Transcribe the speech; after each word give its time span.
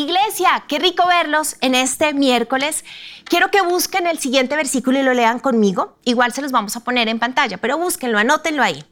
Iglesia, 0.00 0.64
qué 0.66 0.78
rico 0.78 1.06
verlos 1.06 1.56
en 1.60 1.74
este 1.74 2.14
miércoles. 2.14 2.86
Quiero 3.24 3.50
que 3.50 3.60
busquen 3.60 4.06
el 4.06 4.18
siguiente 4.18 4.56
versículo 4.56 4.98
y 4.98 5.02
lo 5.02 5.12
lean 5.12 5.40
conmigo. 5.40 5.98
Igual 6.04 6.32
se 6.32 6.40
los 6.40 6.52
vamos 6.52 6.74
a 6.74 6.80
poner 6.80 7.08
en 7.08 7.18
pantalla, 7.18 7.58
pero 7.58 7.76
búsquenlo, 7.76 8.18
anótenlo 8.18 8.62
ahí. 8.62 8.82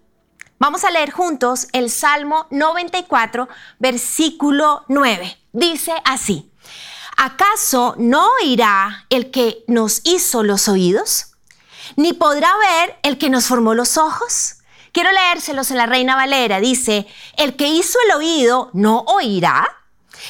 Vamos 0.59 0.85
a 0.85 0.91
leer 0.91 1.11
juntos 1.11 1.69
el 1.73 1.89
Salmo 1.89 2.47
94, 2.51 3.49
versículo 3.79 4.85
9. 4.89 5.39
Dice 5.53 5.95
así, 6.05 6.51
¿acaso 7.17 7.95
no 7.97 8.29
oirá 8.43 9.07
el 9.09 9.31
que 9.31 9.65
nos 9.67 10.03
hizo 10.05 10.43
los 10.43 10.69
oídos? 10.69 11.33
¿Ni 11.97 12.13
podrá 12.13 12.53
ver 12.59 12.99
el 13.03 13.17
que 13.17 13.31
nos 13.31 13.47
formó 13.47 13.73
los 13.73 13.97
ojos? 13.97 14.57
Quiero 14.93 15.11
leérselos 15.13 15.71
en 15.71 15.79
la 15.79 15.87
Reina 15.87 16.17
Valera. 16.17 16.61
Dice, 16.61 17.07
el 17.39 17.57
que 17.57 17.69
hizo 17.69 17.99
el 18.07 18.17
oído 18.17 18.71
no 18.75 19.05
oirá 19.07 19.75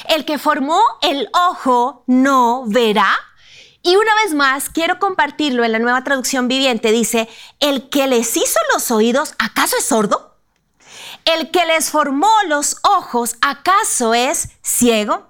el 0.07 0.25
que 0.25 0.37
formó 0.37 0.81
el 1.01 1.29
ojo 1.33 2.03
no 2.07 2.63
verá. 2.67 3.11
Y 3.81 3.95
una 3.95 4.13
vez 4.23 4.33
más, 4.33 4.69
quiero 4.69 4.99
compartirlo 4.99 5.63
en 5.63 5.71
la 5.71 5.79
nueva 5.79 6.03
traducción 6.03 6.47
viviente. 6.47 6.91
Dice, 6.91 7.29
el 7.59 7.89
que 7.89 8.07
les 8.07 8.35
hizo 8.35 8.59
los 8.73 8.91
oídos, 8.91 9.35
¿acaso 9.39 9.77
es 9.77 9.85
sordo? 9.85 10.37
El 11.25 11.51
que 11.51 11.65
les 11.65 11.89
formó 11.89 12.31
los 12.47 12.77
ojos, 12.83 13.35
¿acaso 13.41 14.13
es 14.13 14.49
ciego? 14.61 15.29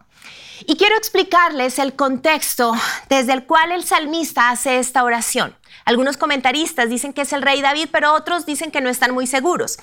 Y 0.66 0.76
quiero 0.76 0.96
explicarles 0.98 1.80
el 1.80 1.96
contexto 1.96 2.74
desde 3.08 3.34
el 3.34 3.46
cual 3.46 3.72
el 3.72 3.84
salmista 3.84 4.50
hace 4.50 4.80
esta 4.80 5.04
oración. 5.04 5.56
Algunos 5.86 6.18
comentaristas 6.18 6.90
dicen 6.90 7.14
que 7.14 7.22
es 7.22 7.34
el 7.34 7.42
rey 7.42 7.62
David, 7.62 7.90
pero 7.92 8.14
otros 8.14 8.46
dicen 8.46 8.70
que 8.72 8.82
no 8.82 8.90
están 8.90 9.14
muy 9.14 9.26
seguros. 9.26 9.78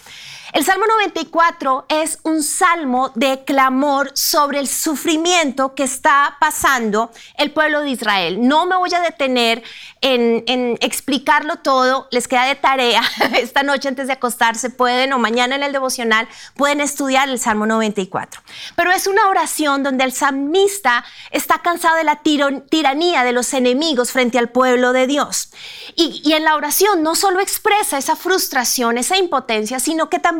El 0.53 0.65
Salmo 0.65 0.87
94 0.87 1.87
es 1.89 2.21
un 2.23 2.41
salmo 2.41 3.11
de 3.17 3.43
clamor 3.45 4.13
sobre 4.15 4.61
el 4.61 4.69
sufrimiento 4.69 5.75
que 5.75 5.83
está 5.83 6.37
pasando 6.39 7.11
el 7.37 7.51
pueblo 7.51 7.81
de 7.81 7.91
Israel. 7.91 8.47
No 8.47 8.65
me 8.65 8.77
voy 8.77 8.95
a 8.95 9.01
detener 9.01 9.65
en, 10.01 10.79
explicarlo 10.81 11.57
todo, 11.57 12.07
les 12.13 12.29
queda 12.29 12.45
de 12.45 12.55
tarea 12.55 13.03
esta 13.37 13.65
noche 13.65 13.89
antes 13.89 14.07
de 14.07 14.13
acostarse, 14.13 14.71
pueden 14.71 15.13
o 15.13 15.19
mañana 15.19 15.57
en 15.57 15.65
el 15.65 15.73
devocional, 15.73 16.29
pueden 16.55 16.81
estudiar 16.81 17.29
el 17.29 17.41
Salmo 17.41 17.67
94. 17.67 18.41
Pero 18.77 18.93
es 18.93 19.09
una 19.09 19.27
oración 19.27 19.83
donde 19.83 20.05
el 20.05 20.13
salmista 20.13 21.05
está 21.33 21.59
cansado 21.59 21.97
de 21.97 22.05
la 22.05 22.23
tiranía 22.23 23.25
de 23.25 23.33
los 23.33 23.53
enemigos 23.53 24.13
frente 24.13 24.39
al 24.39 24.51
pueblo 24.51 24.93
de 24.93 25.09
Dios. 25.09 25.51
Y, 25.97 26.23
y 26.25 26.35
en 26.35 26.45
la 26.45 26.55
oración 26.55 27.03
no 27.03 27.17
solo 27.17 27.41
expresa 27.41 27.99
esa 27.99 28.15
frustración, 28.15 28.97
esa 28.97 29.17
impotencia, 29.17 29.81
sino 29.81 30.09
que 30.09 30.21
también 30.21 30.36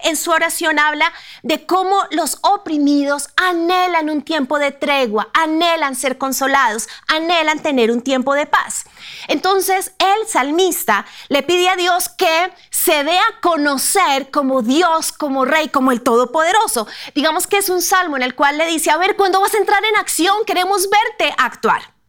en 0.00 0.16
su 0.16 0.30
oración 0.30 0.78
habla 0.78 1.12
de 1.42 1.66
cómo 1.66 2.04
los 2.10 2.38
oprimidos 2.42 3.28
anhelan 3.36 4.10
un 4.10 4.22
tiempo 4.22 4.58
de 4.58 4.72
tregua, 4.72 5.28
anhelan 5.34 5.94
ser 5.94 6.18
consolados, 6.18 6.88
anhelan 7.08 7.60
tener 7.60 7.90
un 7.90 8.02
tiempo 8.02 8.34
de 8.34 8.46
paz. 8.46 8.84
Entonces 9.28 9.92
el 9.98 10.26
salmista 10.28 11.06
le 11.28 11.42
pide 11.42 11.68
a 11.68 11.76
Dios 11.76 12.08
que 12.08 12.52
se 12.70 13.04
dé 13.04 13.18
a 13.18 13.40
conocer 13.40 14.30
como 14.30 14.62
Dios, 14.62 15.12
como 15.12 15.44
Rey, 15.44 15.68
como 15.68 15.92
el 15.92 16.02
Todopoderoso. 16.02 16.86
Digamos 17.14 17.46
que 17.46 17.58
es 17.58 17.68
un 17.68 17.82
salmo 17.82 18.16
en 18.16 18.22
el 18.22 18.34
cual 18.34 18.58
le 18.58 18.66
dice, 18.66 18.90
a 18.90 18.96
ver, 18.96 19.16
¿cuándo 19.16 19.40
vas 19.40 19.54
a 19.54 19.58
entrar 19.58 19.84
en 19.84 19.96
acción? 19.96 20.44
Queremos 20.46 20.88
verte 20.88 21.34
actuar. 21.38 21.99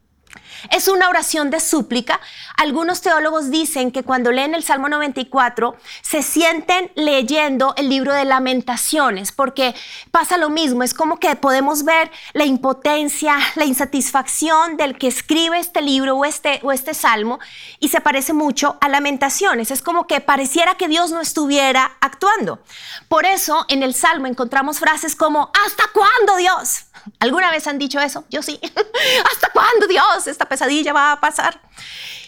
Es 0.69 0.87
una 0.87 1.09
oración 1.09 1.49
de 1.49 1.59
súplica. 1.59 2.19
Algunos 2.57 3.01
teólogos 3.01 3.49
dicen 3.49 3.91
que 3.91 4.03
cuando 4.03 4.31
leen 4.31 4.53
el 4.53 4.63
Salmo 4.63 4.89
94 4.89 5.75
se 6.01 6.21
sienten 6.21 6.91
leyendo 6.95 7.73
el 7.77 7.89
libro 7.89 8.13
de 8.13 8.25
lamentaciones, 8.25 9.31
porque 9.31 9.73
pasa 10.11 10.37
lo 10.37 10.49
mismo, 10.49 10.83
es 10.83 10.93
como 10.93 11.19
que 11.19 11.35
podemos 11.35 11.83
ver 11.83 12.11
la 12.33 12.45
impotencia, 12.45 13.37
la 13.55 13.65
insatisfacción 13.65 14.77
del 14.77 14.97
que 14.97 15.07
escribe 15.07 15.59
este 15.59 15.81
libro 15.81 16.15
o 16.15 16.25
este, 16.25 16.59
o 16.63 16.71
este 16.71 16.93
salmo 16.93 17.39
y 17.79 17.89
se 17.89 18.01
parece 18.01 18.33
mucho 18.33 18.77
a 18.81 18.89
lamentaciones. 18.89 19.71
Es 19.71 19.81
como 19.81 20.07
que 20.07 20.21
pareciera 20.21 20.75
que 20.75 20.87
Dios 20.87 21.11
no 21.11 21.21
estuviera 21.21 21.97
actuando. 22.01 22.59
Por 23.07 23.25
eso 23.25 23.65
en 23.67 23.83
el 23.83 23.93
salmo 23.93 24.27
encontramos 24.27 24.79
frases 24.79 25.15
como, 25.15 25.51
¿hasta 25.65 25.83
cuándo 25.93 26.35
Dios? 26.37 26.85
¿Alguna 27.19 27.51
vez 27.51 27.67
han 27.67 27.77
dicho 27.77 27.99
eso? 27.99 28.25
Yo 28.29 28.41
sí. 28.41 28.59
¿Hasta 29.31 29.49
cuándo, 29.53 29.87
Dios, 29.87 30.27
esta 30.27 30.47
pesadilla 30.47 30.93
va 30.93 31.13
a 31.13 31.19
pasar? 31.19 31.59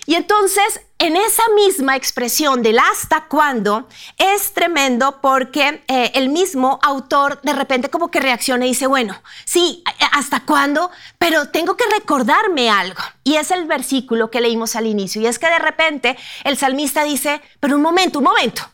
Y 0.05 0.15
entonces, 0.15 0.81
en 0.99 1.15
esa 1.15 1.43
misma 1.55 1.95
expresión 1.95 2.61
del 2.61 2.77
hasta 2.79 3.27
cuándo, 3.27 3.87
es 4.17 4.53
tremendo 4.53 5.21
porque 5.21 5.83
eh, 5.87 6.11
el 6.15 6.29
mismo 6.29 6.79
autor 6.83 7.41
de 7.41 7.53
repente 7.53 7.89
como 7.89 8.11
que 8.11 8.19
reacciona 8.19 8.65
y 8.65 8.69
dice, 8.69 8.87
bueno, 8.87 9.21
sí, 9.45 9.83
¿hasta 10.11 10.41
cuándo? 10.41 10.91
Pero 11.17 11.49
tengo 11.49 11.77
que 11.77 11.85
recordarme 11.85 12.69
algo. 12.69 13.01
Y 13.23 13.35
es 13.35 13.51
el 13.51 13.65
versículo 13.65 14.29
que 14.29 14.41
leímos 14.41 14.75
al 14.75 14.87
inicio. 14.87 15.21
Y 15.21 15.27
es 15.27 15.39
que 15.39 15.47
de 15.47 15.59
repente 15.59 16.17
el 16.43 16.57
salmista 16.57 17.03
dice, 17.03 17.41
pero 17.61 17.77
un 17.77 17.81
momento, 17.81 18.19
un 18.19 18.25
momento. 18.25 18.69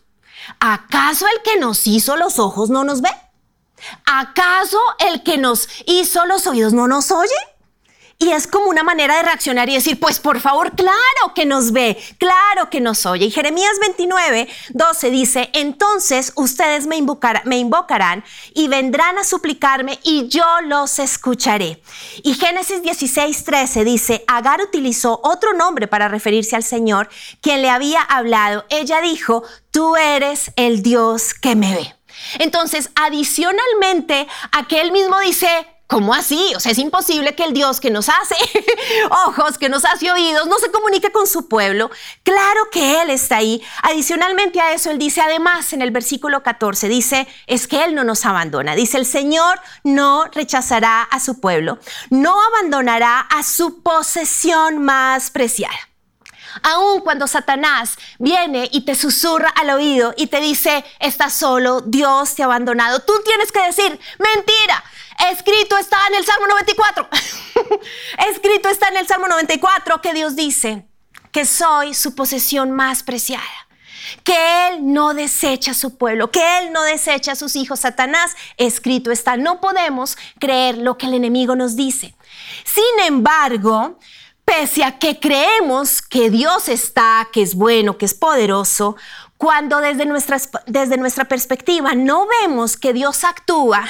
¿Acaso 0.60 1.28
el 1.28 1.44
que 1.44 1.60
nos 1.60 1.86
hizo 1.86 2.16
los 2.16 2.40
ojos 2.40 2.72
no 2.72 2.84
nos 2.84 3.02
ve? 3.02 3.12
¿Acaso 4.06 4.80
el 5.00 5.24
que 5.24 5.38
nos 5.38 5.68
hizo 5.86 6.26
los 6.26 6.48
oídos 6.48 6.74
no 6.74 6.88
nos 6.88 7.12
oye? 7.12 7.36
Y 8.22 8.32
es 8.34 8.48
como 8.48 8.70
una 8.70 8.84
manera 8.84 9.16
de 9.16 9.24
reaccionar 9.24 9.70
y 9.70 9.76
decir, 9.76 9.98
pues 9.98 10.20
por 10.20 10.42
favor, 10.42 10.76
claro 10.76 11.34
que 11.34 11.46
nos 11.46 11.72
ve, 11.72 11.98
claro 12.18 12.70
que 12.70 12.82
nos 12.82 13.06
oye. 13.06 13.28
Y 13.28 13.32
Jeremías 13.32 13.72
29, 13.80 14.50
12 14.72 15.10
dice, 15.10 15.50
entonces 15.54 16.34
ustedes 16.36 16.86
me, 16.86 16.98
invocarán 16.98 18.26
y 18.54 18.68
vendrán 18.68 19.18
a 19.18 19.24
suplicarme 19.24 20.00
y 20.04 20.28
yo 20.28 20.44
los 20.66 21.00
escucharé. 21.00 21.82
Y 22.22 22.34
Génesis 22.34 22.82
16, 22.82 23.46
13 23.46 23.86
dice, 23.86 24.26
Agar 24.28 24.62
utilizó 24.62 25.22
otro 25.24 25.54
nombre 25.54 25.88
para 25.88 26.10
referirse 26.10 26.58
al 26.58 26.64
Señor, 26.64 27.08
quien 27.40 27.62
le 27.62 27.70
había 27.70 28.02
hablado. 28.02 28.66
Ella 28.70 29.00
dijo, 29.00 29.44
tú 29.72 29.96
eres 29.96 30.52
el 30.58 30.84
Dios 30.84 31.34
que 31.34 31.56
me 31.56 31.74
ve. 31.74 31.99
Entonces, 32.40 32.90
adicionalmente 32.96 34.28
a 34.52 34.68
que 34.68 34.82
él 34.82 34.92
mismo 34.92 35.20
dice, 35.20 35.68
¿Cómo 35.90 36.14
así? 36.14 36.54
O 36.56 36.60
sea, 36.60 36.72
es 36.72 36.78
imposible 36.78 37.34
que 37.34 37.44
el 37.44 37.52
Dios 37.52 37.80
que 37.80 37.90
nos 37.90 38.10
hace 38.10 38.36
ojos, 39.26 39.58
que 39.58 39.70
nos 39.70 39.86
hace 39.86 40.12
oídos, 40.12 40.46
no 40.46 40.60
se 40.60 40.70
comunique 40.70 41.12
con 41.12 41.26
su 41.26 41.48
pueblo. 41.48 41.90
Claro 42.22 42.70
que 42.72 43.02
Él 43.02 43.10
está 43.10 43.38
ahí. 43.38 43.60
Adicionalmente 43.82 44.62
a 44.62 44.72
eso, 44.74 44.92
Él 44.92 45.00
dice, 45.00 45.22
además, 45.22 45.74
en 45.74 45.82
el 45.82 45.90
versículo 45.90 46.44
14, 46.44 46.90
dice, 46.90 47.28
es 47.48 47.68
que 47.68 47.84
Él 47.86 47.96
no 47.96 48.04
nos 48.04 48.24
abandona. 48.28 48.76
Dice, 48.76 49.00
el 49.00 49.08
Señor 49.08 49.60
no 49.84 50.26
rechazará 50.26 51.02
a 51.02 51.20
su 51.20 51.40
pueblo, 51.40 51.80
no 52.12 52.40
abandonará 52.40 53.22
a 53.22 53.42
su 53.42 53.82
posesión 53.82 54.78
más 54.84 55.32
preciada. 55.32 55.89
Aun 56.64 57.02
cuando 57.02 57.28
Satanás 57.28 57.98
viene 58.18 58.70
y 58.72 58.82
te 58.82 58.96
susurra 58.96 59.50
al 59.50 59.70
oído 59.72 60.14
y 60.18 60.28
te 60.28 60.42
dice, 60.42 60.84
estás 61.00 61.34
solo, 61.34 61.82
Dios 61.82 62.36
te 62.36 62.44
ha 62.44 62.46
abandonado, 62.46 63.00
tú 63.02 63.14
tienes 63.24 63.52
que 63.52 63.62
decir, 63.62 64.00
mentira, 64.18 64.84
escrito 65.32 65.78
está 65.78 65.98
en 66.08 66.16
el 66.16 66.26
Salmo 66.26 66.48
94. 66.48 67.10
escrito 68.30 68.70
está 68.70 68.88
en 68.90 68.98
el 68.98 69.08
Salmo 69.08 69.28
94 69.28 70.02
que 70.02 70.14
Dios 70.14 70.36
dice 70.36 70.86
que 71.32 71.46
soy 71.46 71.94
su 71.94 72.16
posesión 72.16 72.72
más 72.72 73.04
preciada 73.04 73.70
que 74.24 74.68
Él 74.68 74.94
no 74.94 75.14
desecha 75.14 75.72
a 75.72 75.76
su 75.76 75.98
pueblo, 75.98 76.32
que 76.32 76.60
Él 76.60 76.72
no 76.72 76.84
desecha 76.84 77.34
a 77.34 77.36
sus 77.36 77.56
hijos. 77.56 77.82
Satanás, 77.82 78.36
escrito 78.58 79.12
está, 79.12 79.38
no 79.38 79.62
podemos 79.62 80.18
creer 80.40 80.78
lo 80.78 80.98
que 80.98 81.08
el 81.08 81.14
enemigo 81.14 81.56
nos 81.56 81.76
dice. 81.76 82.16
Sin 82.64 83.06
embargo, 83.06 83.98
pese 84.50 84.82
que 85.00 85.20
creemos 85.20 86.02
que 86.02 86.32
Dios 86.32 86.70
está, 86.70 87.28
que 87.32 87.44
es 87.44 87.54
bueno, 87.54 88.00
que 88.00 88.06
es 88.06 88.16
poderoso, 88.16 88.96
cuando 89.38 89.80
desde, 89.80 90.06
desde 90.66 90.98
nuestra 90.98 91.26
perspectiva 91.26 91.94
no 91.94 92.26
vemos 92.42 92.76
que 92.76 92.92
Dios 92.92 93.24
actúa 93.24 93.86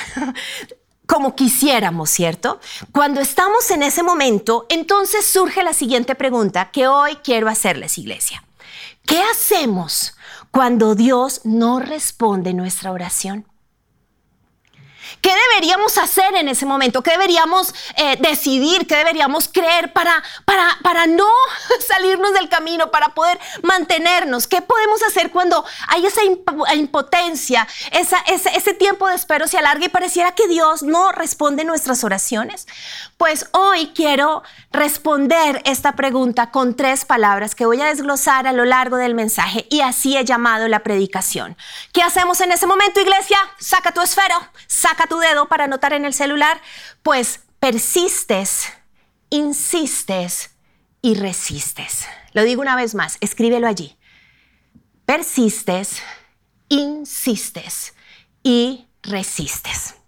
como 1.07 1.33
quisiéramos, 1.33 2.09
¿cierto? 2.09 2.59
Cuando 2.91 3.21
estamos 3.21 3.71
en 3.71 3.83
ese 3.83 4.03
momento, 4.03 4.65
entonces 4.69 5.25
surge 5.25 5.63
la 5.63 5.73
siguiente 5.73 6.13
pregunta 6.13 6.71
que 6.71 6.87
hoy 6.87 7.15
quiero 7.23 7.47
hacerles, 7.47 7.97
iglesia. 7.97 8.43
¿Qué 9.05 9.21
hacemos 9.21 10.15
cuando 10.51 10.93
Dios 10.93 11.41
no 11.45 11.79
responde 11.79 12.53
nuestra 12.53 12.91
oración? 12.91 13.45
¿Qué 15.21 15.31
deberíamos 15.49 15.97
hacer 15.97 16.35
en 16.35 16.47
ese 16.47 16.65
momento? 16.65 17.03
¿Qué 17.03 17.11
deberíamos 17.11 17.73
eh, 17.95 18.17
decidir? 18.19 18.87
¿Qué 18.87 18.95
deberíamos 18.95 19.49
creer 19.49 19.91
para, 19.91 20.23
para, 20.45 20.77
para 20.81 21.07
no 21.07 21.27
salirnos 21.87 22.33
del 22.33 22.47
camino, 22.49 22.91
para 22.91 23.09
poder 23.09 23.39
mantenernos? 23.61 24.47
¿Qué 24.47 24.61
podemos 24.61 25.03
hacer 25.03 25.31
cuando 25.31 25.65
hay 25.87 26.05
esa 26.05 26.21
impotencia, 26.75 27.67
esa, 27.91 28.19
ese, 28.27 28.49
ese 28.55 28.73
tiempo 28.73 29.07
de 29.07 29.15
espero 29.15 29.47
se 29.47 29.57
alarga 29.57 29.85
y 29.85 29.89
pareciera 29.89 30.33
que 30.33 30.47
Dios 30.47 30.83
no 30.83 31.11
responde 31.11 31.65
nuestras 31.65 32.03
oraciones? 32.03 32.67
Pues 33.19 33.49
hoy 33.51 33.87
quiero 33.93 34.43
responder 34.71 35.61
esta 35.65 35.97
pregunta 35.97 36.51
con 36.51 36.77
tres 36.77 37.03
palabras 37.03 37.53
que 37.53 37.65
voy 37.65 37.81
a 37.81 37.87
desglosar 37.87 38.47
a 38.47 38.53
lo 38.53 38.63
largo 38.63 38.95
del 38.95 39.13
mensaje 39.13 39.67
y 39.69 39.81
así 39.81 40.15
he 40.15 40.23
llamado 40.23 40.69
la 40.69 40.83
predicación. 40.83 41.57
¿Qué 41.91 42.01
hacemos 42.01 42.39
en 42.39 42.53
ese 42.53 42.65
momento, 42.65 43.01
iglesia? 43.01 43.37
Saca 43.59 43.91
tu 43.91 43.99
esfero, 43.99 44.35
saca 44.67 45.05
tu 45.05 45.19
dedo 45.19 45.49
para 45.49 45.65
anotar 45.65 45.91
en 45.91 46.05
el 46.05 46.13
celular. 46.13 46.61
Pues 47.03 47.41
persistes, 47.59 48.71
insistes 49.29 50.51
y 51.01 51.15
resistes. 51.15 52.07
Lo 52.31 52.43
digo 52.43 52.61
una 52.61 52.77
vez 52.77 52.95
más, 52.95 53.17
escríbelo 53.19 53.67
allí. 53.67 53.97
Persistes, 55.05 56.01
insistes 56.69 57.95
y 58.43 58.87
resistes. 59.03 59.98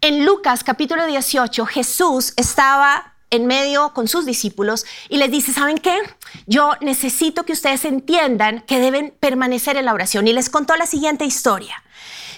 En 0.00 0.24
Lucas 0.24 0.62
capítulo 0.62 1.06
18, 1.06 1.66
Jesús 1.66 2.32
estaba 2.36 3.14
en 3.30 3.46
medio 3.46 3.92
con 3.94 4.06
sus 4.06 4.26
discípulos 4.26 4.86
y 5.08 5.16
les 5.16 5.28
dice, 5.28 5.52
¿saben 5.52 5.78
qué? 5.78 5.98
Yo 6.46 6.74
necesito 6.80 7.44
que 7.44 7.52
ustedes 7.52 7.84
entiendan 7.84 8.60
que 8.60 8.78
deben 8.78 9.12
permanecer 9.18 9.76
en 9.76 9.86
la 9.86 9.94
oración. 9.94 10.28
Y 10.28 10.32
les 10.32 10.50
contó 10.50 10.76
la 10.76 10.86
siguiente 10.86 11.24
historia. 11.24 11.82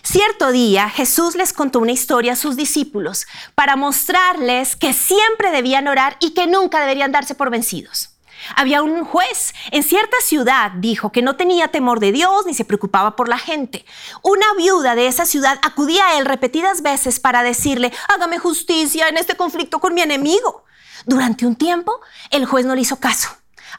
Cierto 0.03 0.53
día 0.53 0.89
Jesús 0.89 1.37
les 1.37 1.53
contó 1.53 1.81
una 1.81 1.93
historia 1.93 2.33
a 2.33 2.37
sus 2.37 2.57
discípulos 2.57 3.27
para 3.55 3.77
mostrarles 3.77 4.75
que 4.75 4.95
siempre 4.95 5.51
debían 5.51 5.87
orar 5.87 6.17
y 6.19 6.31
que 6.31 6.47
nunca 6.47 6.81
deberían 6.81 7.13
darse 7.13 7.35
por 7.35 7.51
vencidos. 7.51 8.10
Había 8.57 8.83
un 8.83 9.05
juez 9.05 9.55
en 9.71 9.83
cierta 9.83 10.17
ciudad, 10.23 10.73
dijo, 10.77 11.13
que 11.13 11.23
no 11.23 11.37
tenía 11.37 11.69
temor 11.69 12.01
de 12.01 12.13
Dios 12.13 12.47
ni 12.47 12.55
se 12.55 12.65
preocupaba 12.65 13.17
por 13.17 13.29
la 13.29 13.39
gente. 13.39 13.85
Una 14.23 14.47
viuda 14.57 14.95
de 14.95 15.07
esa 15.07 15.27
ciudad 15.27 15.59
acudía 15.63 16.07
a 16.07 16.19
él 16.19 16.27
repetidas 16.27 16.83
veces 16.83 17.21
para 17.21 17.43
decirle, 17.43 17.93
hágame 18.09 18.39
justicia 18.39 19.09
en 19.09 19.17
este 19.17 19.37
conflicto 19.37 19.79
con 19.79 19.95
mi 19.95 20.03
enemigo. 20.03 20.65
Durante 21.07 21.47
un 21.47 21.57
tiempo, 21.57 22.01
el 22.31 22.47
juez 22.47 22.67
no 22.67 22.75
le 22.75 22.83
hizo 22.83 22.97
caso, 22.97 23.31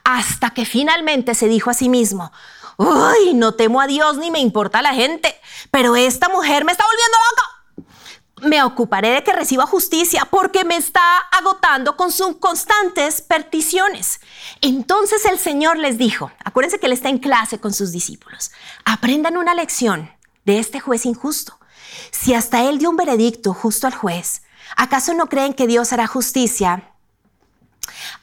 hasta 0.04 0.52
que 0.52 0.66
finalmente 0.66 1.36
se 1.36 1.48
dijo 1.48 1.70
a 1.70 1.74
sí 1.74 1.90
mismo, 1.90 2.32
uy, 2.78 3.34
no 3.36 3.54
temo 3.54 3.82
a 3.82 3.88
Dios 3.88 4.18
ni 4.18 4.32
me 4.32 4.40
importa 4.40 4.82
la 4.82 4.94
gente, 4.94 5.40
pero 5.70 5.96
esta 5.96 6.30
mujer 6.30 6.66
me 6.66 6.72
está 6.72 6.84
volviendo 6.86 7.18
loca. 7.30 7.51
Me 8.42 8.64
ocuparé 8.64 9.10
de 9.10 9.24
que 9.24 9.34
reciba 9.34 9.66
justicia 9.66 10.28
porque 10.30 10.64
me 10.64 10.76
está 10.76 11.18
agotando 11.32 11.96
con 11.96 12.12
sus 12.12 12.38
constantes 12.38 13.22
peticiones. 13.22 14.20
Entonces 14.62 15.26
el 15.26 15.38
Señor 15.40 15.78
les 15.78 15.98
dijo, 15.98 16.32
acuérdense 16.44 16.80
que 16.80 16.88
Él 16.88 16.94
está 16.94 17.10
en 17.10 17.20
clase 17.20 17.60
con 17.60 17.74
sus 17.74 17.92
discípulos, 17.92 18.52
aprendan 18.86 19.38
una 19.38 19.54
lección 19.54 20.12
de 20.46 20.60
este 20.60 20.80
juez 20.80 21.06
injusto. 21.06 21.60
Si 22.12 22.34
hasta 22.34 22.64
Él 22.64 22.80
dio 22.80 22.90
un 22.90 22.98
veredicto 22.98 23.54
justo 23.54 23.88
al 23.88 23.94
juez, 23.94 24.42
¿acaso 24.76 25.14
no 25.14 25.28
creen 25.28 25.54
que 25.54 25.68
Dios 25.68 25.94
hará 25.94 26.08
justicia 26.08 26.92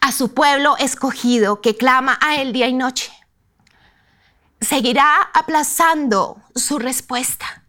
a 0.00 0.12
su 0.12 0.34
pueblo 0.34 0.76
escogido 0.78 1.60
que 1.60 1.76
clama 1.76 2.18
a 2.20 2.36
Él 2.40 2.52
día 2.52 2.66
y 2.68 2.74
noche? 2.74 3.12
seguirá 4.60 5.22
aplazando 5.34 6.40
su 6.54 6.78
respuesta. 6.78 7.64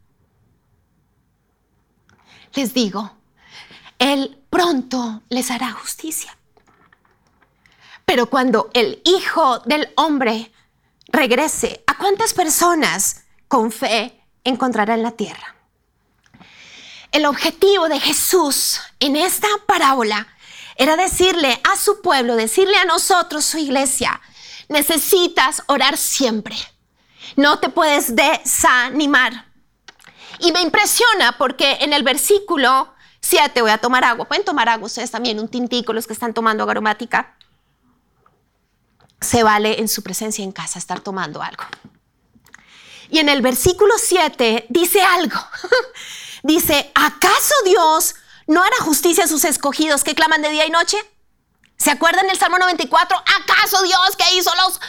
Les 2.53 2.73
digo, 2.73 3.11
Él 3.97 4.41
pronto 4.49 5.21
les 5.29 5.51
hará 5.51 5.71
justicia. 5.71 6.35
Pero 8.05 8.29
cuando 8.29 8.69
el 8.73 9.01
Hijo 9.05 9.59
del 9.59 9.89
Hombre 9.95 10.51
regrese, 11.07 11.83
¿a 11.87 11.97
cuántas 11.97 12.33
personas 12.33 13.23
con 13.47 13.71
fe 13.71 14.19
encontrará 14.43 14.95
en 14.95 15.03
la 15.03 15.11
tierra? 15.11 15.55
El 17.11 17.25
objetivo 17.25 17.89
de 17.89 17.99
Jesús 17.99 18.79
en 18.99 19.15
esta 19.15 19.47
parábola 19.67 20.27
era 20.75 20.95
decirle 20.95 21.59
a 21.63 21.75
su 21.75 22.01
pueblo, 22.01 22.35
decirle 22.35 22.77
a 22.77 22.85
nosotros, 22.85 23.45
su 23.45 23.57
iglesia, 23.57 24.21
necesitas 24.69 25.63
orar 25.67 25.97
siempre 25.97 26.55
no 27.35 27.59
te 27.59 27.69
puedes 27.69 28.15
desanimar. 28.15 29.48
Y 30.39 30.51
me 30.51 30.61
impresiona 30.61 31.37
porque 31.37 31.77
en 31.81 31.93
el 31.93 32.03
versículo 32.03 32.93
7 33.21 33.61
voy 33.61 33.71
a 33.71 33.77
tomar 33.77 34.03
agua. 34.03 34.25
Pueden 34.25 34.45
tomar 34.45 34.69
agua 34.69 34.87
ustedes 34.87 35.11
también, 35.11 35.39
un 35.39 35.47
tintico, 35.47 35.93
los 35.93 36.07
que 36.07 36.13
están 36.13 36.33
tomando 36.33 36.69
aromática. 36.69 37.35
Se 39.21 39.43
vale 39.43 39.79
en 39.79 39.87
su 39.87 40.01
presencia 40.01 40.43
en 40.43 40.51
casa 40.51 40.79
estar 40.79 41.01
tomando 41.01 41.41
algo. 41.41 41.63
Y 43.09 43.19
en 43.19 43.27
el 43.27 43.41
versículo 43.41 43.93
7 43.97 44.67
dice 44.69 45.01
algo. 45.01 45.39
dice, 46.43 46.91
¿acaso 46.95 47.53
Dios 47.65 48.15
no 48.47 48.63
hará 48.63 48.77
justicia 48.81 49.25
a 49.25 49.27
sus 49.27 49.43
escogidos 49.43 50.03
que 50.03 50.15
claman 50.15 50.41
de 50.41 50.49
día 50.49 50.65
y 50.65 50.69
noche? 50.69 50.97
¿Se 51.77 51.91
acuerdan 51.91 52.27
del 52.27 52.37
Salmo 52.37 52.57
94? 52.59 53.17
¿Acaso 53.17 53.81
Dios 53.83 54.15
que 54.17 54.35
hizo 54.35 54.51
los, 54.55 54.79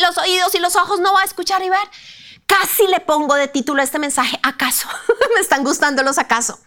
los 0.00 0.18
oídos 0.18 0.54
y 0.54 0.58
los 0.58 0.76
ojos 0.76 1.00
no 1.00 1.12
va 1.12 1.22
a 1.22 1.24
escuchar 1.24 1.62
y 1.62 1.70
ver? 1.70 1.88
Casi 2.60 2.86
le 2.86 3.00
pongo 3.00 3.34
de 3.34 3.48
título 3.48 3.80
a 3.80 3.84
este 3.84 3.98
mensaje, 3.98 4.38
¿acaso? 4.42 4.88
Me 5.34 5.40
están 5.40 5.64
gustando 5.64 6.02
los 6.02 6.18
acaso. 6.18 6.58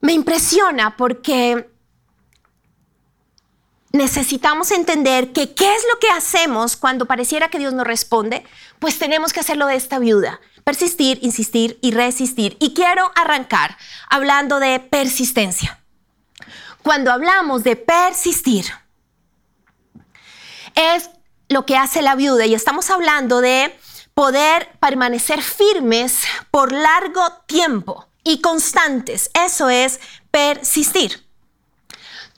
Me 0.00 0.12
impresiona 0.12 0.96
porque 0.96 1.68
necesitamos 3.92 4.70
entender 4.70 5.32
que 5.32 5.54
qué 5.54 5.74
es 5.74 5.82
lo 5.92 5.98
que 5.98 6.10
hacemos 6.10 6.76
cuando 6.76 7.06
pareciera 7.06 7.48
que 7.48 7.58
Dios 7.58 7.72
no 7.72 7.82
responde, 7.82 8.44
pues 8.78 8.98
tenemos 8.98 9.32
que 9.32 9.40
hacerlo 9.40 9.66
de 9.66 9.76
esta 9.76 9.98
viuda, 9.98 10.40
persistir, 10.64 11.18
insistir 11.22 11.78
y 11.80 11.92
resistir. 11.92 12.56
Y 12.60 12.74
quiero 12.74 13.10
arrancar 13.16 13.76
hablando 14.08 14.60
de 14.60 14.78
persistencia 14.78 15.80
cuando 16.86 17.10
hablamos 17.10 17.64
de 17.64 17.74
persistir, 17.74 18.66
es 20.76 21.10
lo 21.48 21.66
que 21.66 21.76
hace 21.76 22.00
la 22.00 22.14
viuda 22.14 22.46
y 22.46 22.54
estamos 22.54 22.90
hablando 22.90 23.40
de 23.40 23.76
poder 24.16 24.70
permanecer 24.80 25.42
firmes 25.42 26.22
por 26.50 26.72
largo 26.72 27.20
tiempo 27.44 28.08
y 28.24 28.40
constantes. 28.40 29.30
Eso 29.34 29.68
es 29.68 30.00
persistir. 30.30 31.28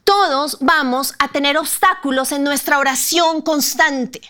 Todos 0.03 0.59
vamos 0.61 1.15
a 1.21 1.29
tener 1.29 1.57
obstáculos 1.57 2.33
en 2.33 2.43
nuestra 2.43 2.81
oración 2.81 3.43
constante. 3.43 4.21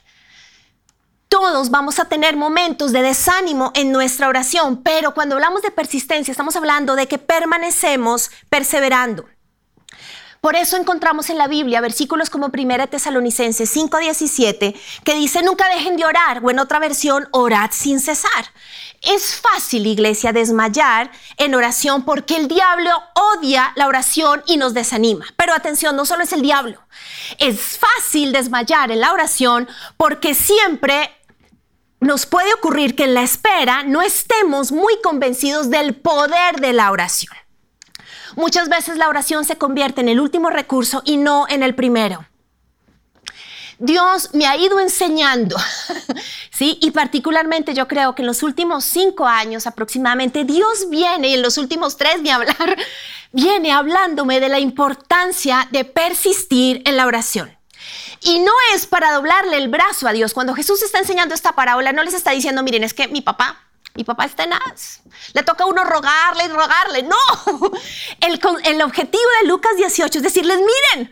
Todos 1.31 1.71
vamos 1.71 1.99
a 1.99 2.05
tener 2.05 2.37
momentos 2.37 2.93
de 2.93 3.01
desánimo 3.01 3.73
en 3.75 3.93
nuestra 3.93 4.29
oración, 4.29 4.83
pero 4.83 5.15
cuando 5.15 5.35
hablamos 5.35 5.63
de 5.63 5.71
persistencia 5.71 6.33
estamos 6.33 6.55
hablando 6.55 6.97
de 6.97 7.09
que 7.09 7.17
permanecemos 7.17 8.31
perseverando. 8.51 9.27
Por 10.41 10.55
eso 10.55 10.77
encontramos 10.77 11.31
en 11.31 11.39
la 11.39 11.49
Biblia 11.49 11.81
versículos 11.81 12.31
como 12.31 12.51
1 12.53 12.87
Tesalonicenses 12.89 13.71
5:17 13.75 14.75
que 15.05 15.15
dice 15.15 15.43
nunca 15.43 15.69
dejen 15.69 15.97
de 15.97 16.05
orar 16.05 16.41
o 16.43 16.51
en 16.51 16.59
otra 16.59 16.79
versión 16.79 17.29
orad 17.33 17.71
sin 17.73 18.01
cesar. 18.01 18.53
Es 19.03 19.37
fácil, 19.37 19.87
iglesia, 19.87 20.33
desmayar 20.33 21.11
en 21.37 21.55
oración 21.55 22.05
porque 22.05 22.37
el 22.37 22.49
diablo 22.49 22.91
odia 23.15 23.73
la 23.77 23.87
oración 23.87 24.43
y 24.47 24.57
nos 24.57 24.75
desanima. 24.75 25.27
Pero 25.37 25.55
atención, 25.55 25.95
no 25.95 26.05
solo 26.05 26.25
es 26.25 26.33
el 26.33 26.43
diablo. 26.43 26.83
Es 27.39 27.79
fácil 27.79 28.33
desmayar 28.33 28.91
en 28.91 29.01
la 29.01 29.13
oración 29.13 29.69
porque 29.97 30.35
siempre 30.35 31.15
nos 32.01 32.27
puede 32.27 32.53
ocurrir 32.55 32.95
que 32.95 33.05
en 33.05 33.15
la 33.15 33.23
espera 33.23 33.83
no 33.83 34.03
estemos 34.03 34.73
muy 34.73 35.01
convencidos 35.03 35.71
del 35.71 35.95
poder 35.95 36.61
de 36.61 36.73
la 36.73 36.91
oración. 36.91 37.37
Muchas 38.37 38.69
veces 38.69 38.97
la 38.97 39.09
oración 39.09 39.45
se 39.45 39.57
convierte 39.57 40.01
en 40.01 40.09
el 40.09 40.21
último 40.21 40.51
recurso 40.51 41.03
y 41.05 41.17
no 41.17 41.47
en 41.49 41.63
el 41.63 41.75
primero. 41.75 42.25
Dios 43.81 44.31
me 44.33 44.47
ha 44.47 44.57
ido 44.57 44.81
enseñando, 44.81 45.57
¿sí? 46.51 46.79
Y 46.83 46.91
particularmente 46.91 47.75
yo 47.75 47.87
creo 47.87 48.15
que 48.15 48.23
en 48.23 48.27
los 48.27 48.43
últimos 48.43 48.85
cinco 48.85 49.27
años 49.27 49.69
aproximadamente, 49.69 50.45
Dios 50.45 50.91
viene, 50.91 51.29
y 51.29 51.35
en 51.35 51.43
los 51.43 51.59
últimos 51.59 51.97
tres 51.97 52.23
de 52.25 52.33
hablar, 52.33 52.77
viene 53.33 53.71
hablándome 53.71 54.41
de 54.41 54.49
la 54.49 54.59
importancia 54.59 55.69
de 55.71 55.85
persistir 55.85 56.83
en 56.87 56.97
la 56.97 57.07
oración. 57.07 57.57
Y 58.21 58.41
no 58.41 58.53
es 58.75 58.87
para 58.87 59.13
doblarle 59.13 59.57
el 59.57 59.69
brazo 59.69 60.09
a 60.09 60.13
Dios. 60.13 60.35
Cuando 60.35 60.55
Jesús 60.55 60.83
está 60.83 60.99
enseñando 60.99 61.37
esta 61.37 61.53
parábola, 61.53 61.93
no 61.93 62.03
les 62.03 62.15
está 62.15 62.33
diciendo, 62.33 62.65
miren, 62.65 62.83
es 62.83 62.93
que 62.93 63.07
mi 63.07 63.21
papá 63.21 63.68
mi 63.99 64.05
papá 64.05 64.27
está 64.27 64.45
en 64.45 64.53
as. 64.53 65.01
Le 65.33 65.43
toca 65.43 65.65
a 65.65 65.67
uno 65.67 65.83
rogarle 65.83 66.45
y 66.45 66.49
rogarle. 66.49 67.03
No. 67.03 67.17
El, 68.21 68.41
el 68.65 68.83
objetivo 68.83 69.25
de 69.43 69.49
Lucas 69.49 69.77
18 69.77 70.19
es 70.19 70.23
decirles, 70.23 70.57
miren, 70.57 71.11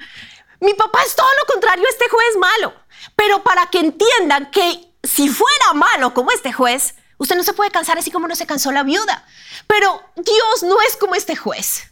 mi 0.60 0.72
papá 0.72 1.02
es 1.04 1.16
todo 1.16 1.26
lo 1.40 1.52
contrario 1.52 1.84
este 1.90 2.08
juez 2.08 2.36
malo. 2.38 2.72
Pero 3.16 3.42
para 3.42 3.66
que 3.66 3.80
entiendan 3.80 4.52
que 4.52 4.94
si 5.02 5.28
fuera 5.28 5.72
malo 5.74 6.14
como 6.14 6.30
este 6.30 6.52
juez, 6.52 6.94
usted 7.18 7.34
no 7.34 7.42
se 7.42 7.54
puede 7.54 7.72
cansar 7.72 7.98
así 7.98 8.12
como 8.12 8.28
no 8.28 8.36
se 8.36 8.46
cansó 8.46 8.70
la 8.70 8.84
viuda. 8.84 9.26
Pero 9.66 10.00
Dios 10.14 10.62
no 10.62 10.80
es 10.82 10.96
como 10.96 11.16
este 11.16 11.34
juez. 11.34 11.90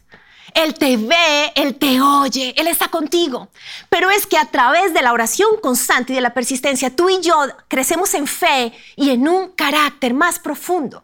Él 0.55 0.73
te 0.73 0.95
ve, 0.95 1.51
Él 1.53 1.75
te 1.75 2.01
oye, 2.01 2.55
Él 2.57 2.67
está 2.67 2.87
contigo. 2.87 3.49
Pero 3.89 4.09
es 4.09 4.25
que 4.25 4.37
a 4.37 4.45
través 4.45 4.93
de 4.93 5.01
la 5.01 5.13
oración 5.13 5.49
constante 5.61 6.13
y 6.13 6.15
de 6.15 6.21
la 6.21 6.33
persistencia, 6.33 6.95
tú 6.95 7.09
y 7.09 7.21
yo 7.21 7.35
crecemos 7.67 8.13
en 8.13 8.25
fe 8.25 8.73
y 8.95 9.11
en 9.11 9.27
un 9.27 9.51
carácter 9.51 10.13
más 10.13 10.39
profundo. 10.39 11.03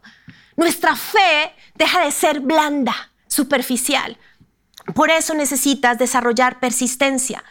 Nuestra 0.56 0.96
fe 0.96 1.54
deja 1.74 2.04
de 2.04 2.10
ser 2.10 2.40
blanda, 2.40 3.12
superficial. 3.28 4.18
Por 4.94 5.10
eso 5.10 5.34
necesitas 5.34 5.98
desarrollar 5.98 6.58
persistencia. 6.58 7.44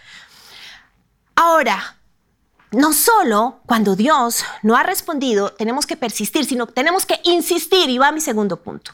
Ahora, 1.35 1.97
no 2.71 2.93
solo 2.93 3.59
cuando 3.65 3.95
Dios 3.95 4.45
no 4.63 4.77
ha 4.77 4.83
respondido 4.83 5.51
tenemos 5.51 5.85
que 5.85 5.97
persistir, 5.97 6.45
sino 6.45 6.67
tenemos 6.67 7.05
que 7.05 7.19
insistir. 7.23 7.89
Y 7.89 7.97
va 7.97 8.11
mi 8.11 8.21
segundo 8.21 8.57
punto. 8.57 8.91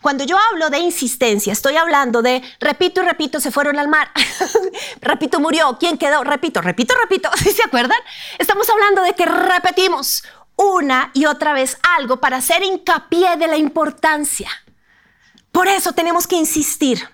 Cuando 0.00 0.24
yo 0.24 0.38
hablo 0.38 0.70
de 0.70 0.78
insistencia, 0.78 1.52
estoy 1.52 1.76
hablando 1.76 2.22
de 2.22 2.42
repito 2.58 3.02
y 3.02 3.04
repito, 3.04 3.38
se 3.38 3.50
fueron 3.50 3.78
al 3.78 3.88
mar. 3.88 4.10
repito, 5.02 5.38
murió. 5.40 5.76
¿Quién 5.78 5.98
quedó? 5.98 6.24
Repito, 6.24 6.62
repito, 6.62 6.94
repito. 6.98 7.30
¿Sí 7.36 7.50
se 7.50 7.62
acuerdan? 7.62 7.98
Estamos 8.38 8.68
hablando 8.70 9.02
de 9.02 9.12
que 9.12 9.26
repetimos 9.26 10.24
una 10.56 11.10
y 11.12 11.26
otra 11.26 11.52
vez 11.52 11.78
algo 11.98 12.18
para 12.18 12.38
hacer 12.38 12.62
hincapié 12.62 13.36
de 13.36 13.46
la 13.46 13.58
importancia. 13.58 14.50
Por 15.52 15.68
eso 15.68 15.92
tenemos 15.92 16.26
que 16.26 16.36
insistir. 16.36 17.06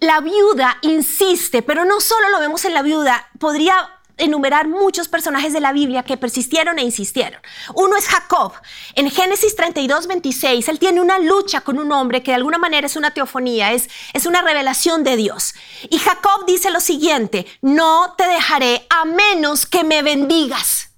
La 0.00 0.20
viuda 0.20 0.78
insiste, 0.82 1.62
pero 1.62 1.84
no 1.84 2.00
solo 2.00 2.28
lo 2.30 2.40
vemos 2.40 2.64
en 2.64 2.74
la 2.74 2.82
viuda, 2.82 3.28
podría 3.38 3.94
enumerar 4.16 4.68
muchos 4.68 5.08
personajes 5.08 5.52
de 5.52 5.60
la 5.60 5.72
Biblia 5.72 6.02
que 6.02 6.16
persistieron 6.16 6.78
e 6.78 6.82
insistieron. 6.82 7.40
Uno 7.74 7.96
es 7.96 8.06
Jacob. 8.06 8.52
En 8.94 9.10
Génesis 9.10 9.56
32, 9.56 10.06
26, 10.06 10.68
él 10.68 10.78
tiene 10.78 11.00
una 11.00 11.18
lucha 11.18 11.62
con 11.62 11.78
un 11.78 11.90
hombre 11.92 12.22
que 12.22 12.30
de 12.30 12.36
alguna 12.36 12.58
manera 12.58 12.86
es 12.86 12.96
una 12.96 13.12
teofonía, 13.12 13.72
es, 13.72 13.88
es 14.12 14.26
una 14.26 14.42
revelación 14.42 15.04
de 15.04 15.16
Dios. 15.16 15.54
Y 15.90 15.98
Jacob 15.98 16.46
dice 16.46 16.70
lo 16.70 16.80
siguiente, 16.80 17.46
no 17.60 18.14
te 18.16 18.26
dejaré 18.26 18.86
a 18.90 19.04
menos 19.04 19.66
que 19.66 19.84
me 19.84 20.02
bendigas. 20.02 20.90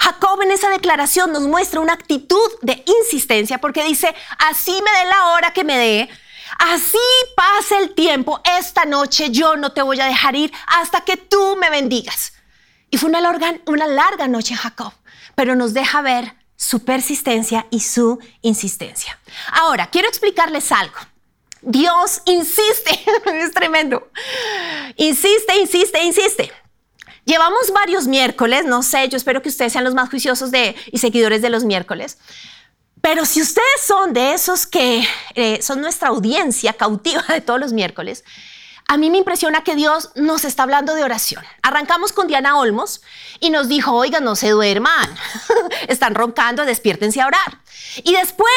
Jacob 0.00 0.42
en 0.42 0.50
esa 0.50 0.70
declaración 0.70 1.32
nos 1.32 1.42
muestra 1.42 1.80
una 1.80 1.92
actitud 1.92 2.50
de 2.62 2.82
insistencia 3.00 3.58
porque 3.58 3.84
dice, 3.84 4.12
así 4.38 4.72
me 4.72 4.98
dé 4.98 5.06
la 5.08 5.28
hora 5.28 5.52
que 5.52 5.62
me 5.62 5.78
dé, 5.78 6.08
así 6.58 6.98
pase 7.36 7.78
el 7.78 7.94
tiempo, 7.94 8.40
esta 8.58 8.84
noche 8.84 9.30
yo 9.30 9.56
no 9.56 9.72
te 9.72 9.82
voy 9.82 10.00
a 10.00 10.06
dejar 10.06 10.34
ir 10.34 10.52
hasta 10.66 11.02
que 11.02 11.16
tú 11.16 11.56
me 11.56 11.70
bendigas. 11.70 12.32
Y 12.92 12.98
fue 12.98 13.08
una 13.08 13.22
larga, 13.22 13.54
una 13.64 13.86
larga 13.86 14.28
noche 14.28 14.54
Jacob, 14.54 14.92
pero 15.34 15.56
nos 15.56 15.72
deja 15.72 16.02
ver 16.02 16.34
su 16.56 16.84
persistencia 16.84 17.66
y 17.70 17.80
su 17.80 18.18
insistencia. 18.42 19.18
Ahora, 19.50 19.88
quiero 19.88 20.08
explicarles 20.08 20.70
algo. 20.70 20.98
Dios 21.62 22.20
insiste, 22.26 23.00
es 23.34 23.52
tremendo. 23.52 24.10
Insiste, 24.96 25.58
insiste, 25.58 26.04
insiste. 26.04 26.52
Llevamos 27.24 27.72
varios 27.72 28.06
miércoles, 28.06 28.66
no 28.66 28.82
sé, 28.82 29.08
yo 29.08 29.16
espero 29.16 29.40
que 29.40 29.48
ustedes 29.48 29.72
sean 29.72 29.84
los 29.84 29.94
más 29.94 30.10
juiciosos 30.10 30.50
de, 30.50 30.76
y 30.90 30.98
seguidores 30.98 31.40
de 31.40 31.48
los 31.48 31.64
miércoles. 31.64 32.18
Pero 33.00 33.24
si 33.24 33.40
ustedes 33.40 33.80
son 33.86 34.12
de 34.12 34.34
esos 34.34 34.66
que 34.66 35.02
eh, 35.34 35.62
son 35.62 35.80
nuestra 35.80 36.08
audiencia 36.08 36.74
cautiva 36.74 37.24
de 37.28 37.40
todos 37.40 37.58
los 37.58 37.72
miércoles, 37.72 38.22
a 38.88 38.96
mí 38.96 39.10
me 39.10 39.18
impresiona 39.18 39.64
que 39.64 39.74
Dios 39.74 40.10
nos 40.16 40.44
está 40.44 40.64
hablando 40.64 40.94
de 40.94 41.04
oración. 41.04 41.44
Arrancamos 41.62 42.12
con 42.12 42.26
Diana 42.26 42.58
Olmos 42.58 43.02
y 43.40 43.50
nos 43.50 43.68
dijo, 43.68 43.92
oigan, 43.92 44.24
no 44.24 44.36
se 44.36 44.50
duerman, 44.50 45.08
están 45.88 46.14
roncando, 46.14 46.64
despiértense 46.64 47.20
a 47.20 47.26
orar. 47.26 47.60
Y 48.04 48.14
después 48.14 48.50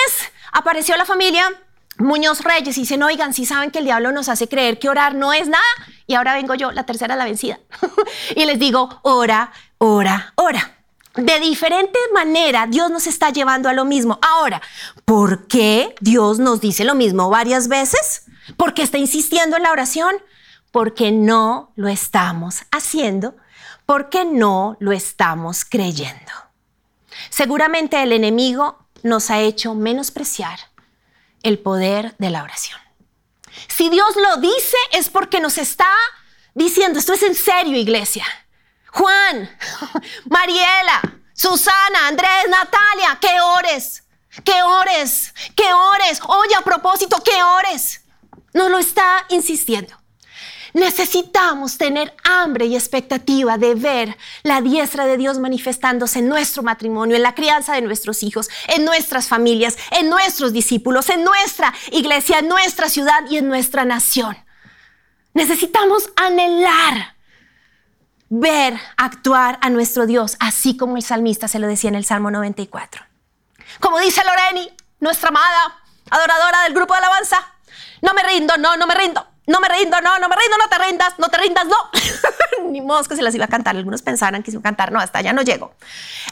apareció 0.52 0.98
la 0.98 1.06
familia 1.06 1.50
Muñoz 1.98 2.42
Reyes 2.42 2.78
y 2.78 2.82
dicen, 2.82 3.04
oigan, 3.04 3.34
si 3.34 3.46
saben 3.46 3.72
que 3.72 3.80
el 3.80 3.86
diablo 3.86 4.12
nos 4.12 4.28
hace 4.28 4.50
creer 4.50 4.80
que 4.80 4.90
orar 4.90 5.16
no 5.16 5.32
es 5.32 5.48
nada. 5.48 5.64
Y 6.08 6.16
ahora 6.16 6.34
vengo 6.34 6.54
yo, 6.54 6.72
la 6.72 6.86
tercera 6.86 7.16
la 7.16 7.26
vencida. 7.26 7.60
y 8.36 8.46
les 8.46 8.60
digo, 8.60 9.00
ora, 9.04 9.52
ora, 9.78 10.34
ora. 10.36 10.72
De 11.16 11.40
diferente 11.40 11.98
manera, 12.14 12.68
Dios 12.68 12.92
nos 12.92 13.08
está 13.08 13.30
llevando 13.30 13.70
a 13.70 13.74
lo 13.74 13.86
mismo. 13.86 14.20
Ahora, 14.22 14.62
¿por 15.06 15.48
qué 15.48 15.96
Dios 16.02 16.40
nos 16.40 16.60
dice 16.60 16.84
lo 16.84 16.94
mismo 16.94 17.30
varias 17.30 17.70
veces? 17.70 18.24
¿Por 18.58 18.74
qué 18.74 18.84
está 18.84 18.98
insistiendo 18.98 19.58
en 19.58 19.64
la 19.64 19.72
oración? 19.72 20.16
Porque 20.72 21.12
no 21.12 21.72
lo 21.76 21.88
estamos 21.88 22.64
haciendo, 22.72 23.36
porque 23.86 24.26
no 24.26 24.78
lo 24.80 24.92
estamos 24.92 25.66
creyendo. 25.66 26.32
Seguramente 27.30 28.02
el 28.02 28.12
enemigo 28.12 28.86
nos 29.04 29.30
ha 29.30 29.40
hecho 29.40 29.74
menospreciar 29.74 30.60
el 31.44 31.60
poder 31.60 32.16
de 32.18 32.30
la 32.30 32.44
oración. 32.44 32.80
Si 33.68 33.90
Dios 33.90 34.16
lo 34.16 34.38
dice 34.38 34.78
es 34.92 35.10
porque 35.10 35.40
nos 35.40 35.58
está 35.58 35.88
diciendo, 36.54 37.00
esto 37.00 37.14
es 37.14 37.24
en 37.24 37.36
serio, 37.36 37.78
iglesia. 37.78 38.26
Juan, 38.88 39.50
Mariela, 40.26 41.02
Susana, 41.34 42.08
Andrés, 42.08 42.48
Natalia, 42.50 43.18
que 43.20 43.40
ores, 43.42 44.04
que 44.44 44.64
ores, 44.64 45.34
que 45.56 45.74
ores. 45.74 46.22
Oye, 46.26 46.56
a 46.56 46.62
propósito, 46.62 47.22
que 47.22 47.44
ores. 47.44 48.05
No 48.56 48.70
lo 48.70 48.80
está 48.80 49.26
insistiendo. 49.28 49.94
Necesitamos 50.74 51.78
tener 51.78 52.16
hambre 52.24 52.68
y 52.68 52.76
expectativa 52.76 53.58
de 53.58 53.76
ver 53.76 54.18
la 54.44 54.62
diestra 54.62 55.06
de 55.06 55.18
Dios 55.18 55.40
manifestándose 55.40 56.20
en 56.20 56.30
nuestro 56.30 56.64
matrimonio, 56.64 57.18
en 57.18 57.24
la 57.24 57.36
crianza 57.36 57.74
de 57.74 57.82
nuestros 57.82 58.24
hijos, 58.24 58.50
en 58.68 58.86
nuestras 58.86 59.28
familias, 59.28 59.78
en 59.92 60.10
nuestros 60.10 60.54
discípulos, 60.54 61.10
en 61.10 61.26
nuestra 61.26 61.74
iglesia, 61.92 62.40
en 62.40 62.48
nuestra 62.48 62.88
ciudad 62.88 63.26
y 63.30 63.38
en 63.38 63.50
nuestra 63.50 63.84
nación. 63.84 64.38
Necesitamos 65.34 66.10
anhelar 66.16 67.16
ver 68.30 68.80
actuar 68.96 69.60
a 69.62 69.70
nuestro 69.70 70.06
Dios, 70.06 70.38
así 70.40 70.78
como 70.78 70.96
el 70.96 71.04
salmista 71.04 71.50
se 71.50 71.60
lo 71.60 71.68
decía 71.68 71.90
en 71.90 71.96
el 71.96 72.06
Salmo 72.06 72.32
94. 72.32 73.06
Como 73.82 74.00
dice 74.00 74.22
Loreni, 74.24 74.72
nuestra 75.02 75.28
amada 75.28 75.84
adoradora 76.10 76.64
del 76.64 76.74
grupo 76.74 76.94
de 76.94 77.00
alabanza, 77.00 77.55
no 78.06 78.14
me 78.14 78.24
rindo, 78.24 78.56
no, 78.58 78.78
no 78.78 78.88
me 78.88 78.96
rindo. 78.96 79.26
No 79.48 79.60
me 79.60 79.68
rindo, 79.68 80.02
no, 80.02 80.18
no 80.18 80.28
me 80.28 80.36
rindo, 80.36 80.58
no 80.58 80.70
te 80.70 80.84
rindas, 80.84 81.14
no 81.20 81.28
te 81.30 81.38
rindas, 81.38 81.66
no. 81.68 81.76
Ni 82.72 82.82
que 83.08 83.16
se 83.16 83.22
las 83.22 83.36
iba 83.36 83.46
a 83.46 83.48
cantar. 83.48 83.76
Algunos 83.76 84.02
pensaran 84.02 84.42
que 84.42 84.50
se 84.50 84.58
iba 84.58 84.62
a 84.62 84.64
cantar, 84.64 84.92
no, 84.92 85.00
hasta 85.00 85.20
allá 85.20 85.34
no 85.34 85.44
llego. 85.44 85.76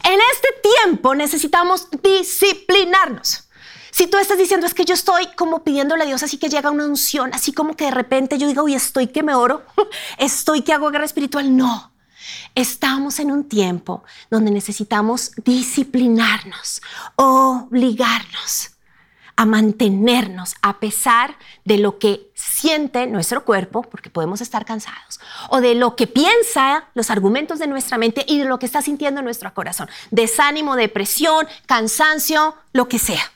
En 0.02 0.18
este 0.32 0.48
tiempo 0.62 1.14
necesitamos 1.14 1.88
disciplinarnos. 2.02 3.48
Si 3.92 4.08
tú 4.08 4.18
estás 4.18 4.38
diciendo 4.38 4.66
es 4.66 4.74
que 4.74 4.84
yo 4.84 4.94
estoy 4.94 5.28
como 5.36 5.62
pidiéndole 5.62 6.02
a 6.02 6.06
Dios 6.06 6.24
así 6.24 6.36
que 6.36 6.48
llega 6.48 6.70
una 6.72 6.84
unción, 6.84 7.32
así 7.32 7.52
como 7.52 7.76
que 7.76 7.84
de 7.84 7.92
repente 7.92 8.38
yo 8.38 8.48
digo, 8.48 8.64
uy, 8.64 8.74
estoy 8.74 9.06
que 9.06 9.22
me 9.22 9.36
oro, 9.36 9.64
estoy 10.18 10.62
que 10.62 10.72
hago 10.72 10.90
guerra 10.90 11.04
espiritual, 11.04 11.56
no. 11.56 11.92
Estamos 12.56 13.20
en 13.20 13.30
un 13.30 13.48
tiempo 13.48 14.02
donde 14.30 14.50
necesitamos 14.50 15.30
disciplinarnos, 15.44 16.82
obligarnos 17.14 18.73
a 19.36 19.46
mantenernos 19.46 20.54
a 20.62 20.78
pesar 20.78 21.36
de 21.64 21.78
lo 21.78 21.98
que 21.98 22.30
siente 22.34 23.06
nuestro 23.06 23.44
cuerpo, 23.44 23.82
porque 23.82 24.10
podemos 24.10 24.40
estar 24.40 24.64
cansados, 24.64 25.20
o 25.48 25.60
de 25.60 25.74
lo 25.74 25.96
que 25.96 26.06
piensa 26.06 26.84
los 26.94 27.10
argumentos 27.10 27.58
de 27.58 27.66
nuestra 27.66 27.98
mente 27.98 28.24
y 28.28 28.38
de 28.38 28.44
lo 28.44 28.58
que 28.58 28.66
está 28.66 28.82
sintiendo 28.82 29.22
nuestro 29.22 29.52
corazón. 29.54 29.88
Desánimo, 30.10 30.76
depresión, 30.76 31.46
cansancio, 31.66 32.54
lo 32.72 32.88
que 32.88 32.98
sea. 32.98 33.33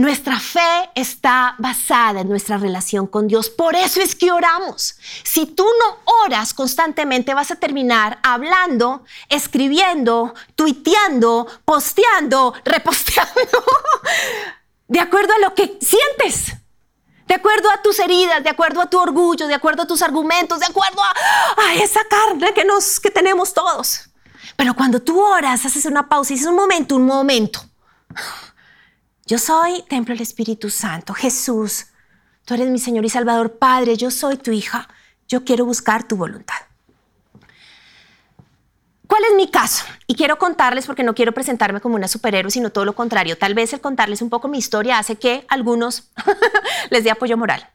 Nuestra 0.00 0.40
fe 0.40 0.90
está 0.94 1.56
basada 1.58 2.22
en 2.22 2.28
nuestra 2.30 2.56
relación 2.56 3.06
con 3.06 3.28
Dios. 3.28 3.50
Por 3.50 3.76
eso 3.76 4.00
es 4.00 4.14
que 4.14 4.32
oramos. 4.32 4.94
Si 5.24 5.44
tú 5.44 5.62
no 5.62 5.98
oras 6.24 6.54
constantemente, 6.54 7.34
vas 7.34 7.50
a 7.50 7.56
terminar 7.56 8.18
hablando, 8.22 9.04
escribiendo, 9.28 10.32
tuiteando, 10.54 11.46
posteando, 11.66 12.54
reposteando, 12.64 13.62
de 14.88 15.00
acuerdo 15.00 15.34
a 15.34 15.38
lo 15.40 15.54
que 15.54 15.78
sientes. 15.82 16.54
De 17.26 17.34
acuerdo 17.34 17.70
a 17.70 17.82
tus 17.82 17.98
heridas, 17.98 18.42
de 18.42 18.48
acuerdo 18.48 18.80
a 18.80 18.86
tu 18.86 18.98
orgullo, 18.98 19.48
de 19.48 19.54
acuerdo 19.54 19.82
a 19.82 19.86
tus 19.86 20.00
argumentos, 20.00 20.60
de 20.60 20.66
acuerdo 20.66 21.02
a, 21.02 21.74
esa 21.74 22.00
carne 22.08 22.54
que, 22.54 22.64
nos, 22.64 23.00
que 23.00 23.10
tenemos 23.10 23.52
todos. 23.52 24.08
Pero 24.56 24.72
cuando 24.72 25.02
tú 25.02 25.20
oras, 25.20 25.66
haces 25.66 25.84
una 25.84 26.08
pausa 26.08 26.32
y 26.32 26.36
dices 26.36 26.48
un 26.48 26.56
momento, 26.56 26.96
un 26.96 27.04
momento. 27.04 27.60
Yo 29.30 29.38
soy 29.38 29.82
templo 29.82 30.12
del 30.12 30.22
Espíritu 30.22 30.70
Santo. 30.70 31.14
Jesús, 31.14 31.86
tú 32.44 32.54
eres 32.54 32.68
mi 32.68 32.80
Señor 32.80 33.04
y 33.04 33.08
Salvador. 33.08 33.58
Padre, 33.58 33.96
yo 33.96 34.10
soy 34.10 34.36
tu 34.36 34.50
hija. 34.50 34.88
Yo 35.28 35.44
quiero 35.44 35.64
buscar 35.64 36.02
tu 36.02 36.16
voluntad. 36.16 36.56
¿Cuál 39.06 39.22
es 39.30 39.36
mi 39.36 39.48
caso? 39.48 39.84
Y 40.08 40.16
quiero 40.16 40.36
contarles 40.36 40.84
porque 40.86 41.04
no 41.04 41.14
quiero 41.14 41.30
presentarme 41.30 41.80
como 41.80 41.94
una 41.94 42.08
superhéroe, 42.08 42.50
sino 42.50 42.70
todo 42.70 42.84
lo 42.84 42.96
contrario. 42.96 43.38
Tal 43.38 43.54
vez 43.54 43.72
el 43.72 43.80
contarles 43.80 44.20
un 44.20 44.30
poco 44.30 44.48
mi 44.48 44.58
historia 44.58 44.98
hace 44.98 45.14
que 45.14 45.46
algunos 45.48 46.10
les 46.90 47.04
dé 47.04 47.12
apoyo 47.12 47.36
moral. 47.36 47.68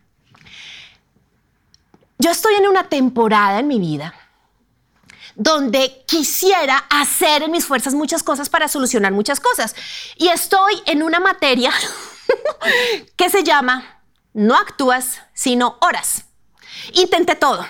Yo 2.17 2.31
estoy 2.31 2.55
en 2.55 2.67
una 2.67 2.89
temporada 2.89 3.59
en 3.61 3.67
mi 3.69 3.79
vida 3.79 4.13
donde 5.35 6.03
quisiera 6.07 6.77
hacer 6.89 7.43
en 7.43 7.51
mis 7.51 7.65
fuerzas 7.65 7.93
muchas 7.93 8.23
cosas 8.23 8.49
para 8.49 8.67
solucionar 8.67 9.11
muchas 9.11 9.39
cosas. 9.39 9.75
Y 10.15 10.29
estoy 10.29 10.81
en 10.85 11.03
una 11.03 11.19
materia 11.19 11.71
que 13.15 13.29
se 13.29 13.43
llama 13.43 14.01
no 14.33 14.55
actúas, 14.55 15.21
sino 15.33 15.77
oras. 15.81 16.25
Intenté 16.93 17.35
todo. 17.35 17.65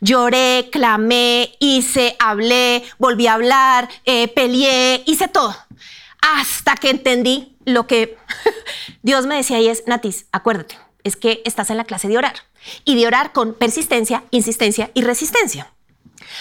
Lloré, 0.00 0.68
clamé, 0.72 1.54
hice, 1.60 2.16
hablé, 2.18 2.82
volví 2.98 3.26
a 3.26 3.34
hablar, 3.34 3.88
eh, 4.04 4.28
peleé, 4.28 5.02
hice 5.06 5.28
todo. 5.28 5.54
Hasta 6.20 6.74
que 6.74 6.90
entendí 6.90 7.56
lo 7.64 7.86
que 7.86 8.18
Dios 9.02 9.26
me 9.26 9.36
decía 9.36 9.60
y 9.60 9.68
es, 9.68 9.84
Natis, 9.86 10.26
acuérdate, 10.32 10.78
es 11.04 11.16
que 11.16 11.42
estás 11.44 11.70
en 11.70 11.76
la 11.76 11.84
clase 11.84 12.08
de 12.08 12.18
orar. 12.18 12.34
Y 12.84 12.96
de 12.96 13.06
orar 13.06 13.32
con 13.32 13.54
persistencia, 13.54 14.24
insistencia 14.30 14.90
y 14.94 15.02
resistencia. 15.02 15.72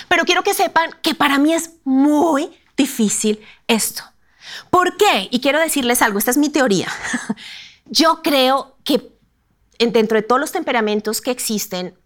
Pero 0.08 0.26
quiero 0.26 0.44
que 0.44 0.54
sepan 0.54 0.92
que 1.02 1.16
para 1.16 1.38
mí 1.38 1.54
es 1.54 1.72
muy 1.84 2.52
difícil 2.78 3.46
esto. 3.68 4.04
¿Por 4.70 4.98
qué? 4.98 5.28
Y 5.32 5.42
quiero 5.42 5.60
decirles 5.60 6.02
algo, 6.02 6.20
esta 6.20 6.32
es 6.32 6.38
mi 6.38 6.50
teoría. 6.50 6.88
Yo 7.86 8.22
creo 8.22 8.78
que 8.84 9.12
dentro 9.80 10.18
de 10.18 10.24
todos 10.24 10.40
los 10.40 10.52
temperamentos 10.52 11.22
que 11.22 11.32
existen, 11.32 11.98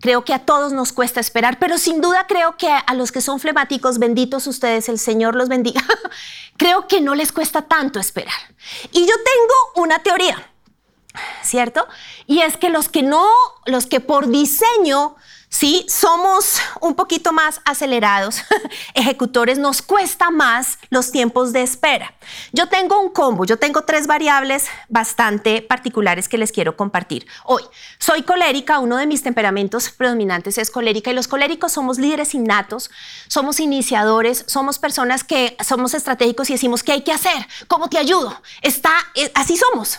creo 0.00 0.24
que 0.24 0.34
a 0.34 0.44
todos 0.44 0.72
nos 0.72 0.92
cuesta 0.92 1.20
esperar, 1.20 1.58
pero 1.58 1.78
sin 1.78 2.00
duda 2.00 2.26
creo 2.26 2.56
que 2.56 2.68
a 2.68 2.94
los 2.94 3.12
que 3.12 3.20
son 3.20 3.40
flemáticos, 3.40 3.98
benditos 3.98 4.46
ustedes, 4.46 4.88
el 4.88 4.98
Señor 4.98 5.34
los 5.34 5.48
bendiga, 5.48 5.82
creo 6.56 6.86
que 6.86 7.00
no 7.00 7.14
les 7.14 7.32
cuesta 7.32 7.62
tanto 7.62 7.98
esperar. 7.98 8.34
Y 8.92 9.00
yo 9.00 9.14
tengo 9.14 9.84
una 9.86 10.00
teoría, 10.00 10.50
¿cierto? 11.42 11.86
Y 12.26 12.40
es 12.40 12.56
que 12.56 12.70
los 12.70 12.88
que 12.88 13.02
no, 13.02 13.26
los 13.66 13.86
que 13.86 14.00
por 14.00 14.28
diseño 14.28 15.16
Sí, 15.50 15.86
somos 15.88 16.60
un 16.82 16.94
poquito 16.94 17.32
más 17.32 17.62
acelerados, 17.64 18.42
ejecutores, 18.94 19.58
nos 19.58 19.80
cuesta 19.80 20.30
más 20.30 20.78
los 20.90 21.10
tiempos 21.10 21.54
de 21.54 21.62
espera. 21.62 22.14
Yo 22.52 22.68
tengo 22.68 23.00
un 23.00 23.08
combo, 23.08 23.46
yo 23.46 23.58
tengo 23.58 23.82
tres 23.82 24.06
variables 24.06 24.66
bastante 24.88 25.62
particulares 25.62 26.28
que 26.28 26.36
les 26.36 26.52
quiero 26.52 26.76
compartir. 26.76 27.26
Hoy, 27.44 27.62
soy 27.98 28.24
colérica, 28.24 28.78
uno 28.78 28.98
de 28.98 29.06
mis 29.06 29.22
temperamentos 29.22 29.88
predominantes 29.88 30.58
es 30.58 30.70
colérica 30.70 31.10
y 31.10 31.14
los 31.14 31.28
coléricos 31.28 31.72
somos 31.72 31.98
líderes 31.98 32.34
innatos, 32.34 32.90
somos 33.26 33.58
iniciadores, 33.58 34.44
somos 34.46 34.78
personas 34.78 35.24
que 35.24 35.56
somos 35.66 35.94
estratégicos 35.94 36.50
y 36.50 36.54
decimos, 36.54 36.82
¿qué 36.82 36.92
hay 36.92 37.02
que 37.02 37.12
hacer? 37.12 37.48
¿Cómo 37.68 37.88
te 37.88 37.96
ayudo? 37.96 38.38
Está, 38.60 38.92
eh, 39.14 39.32
así 39.34 39.56
somos. 39.56 39.98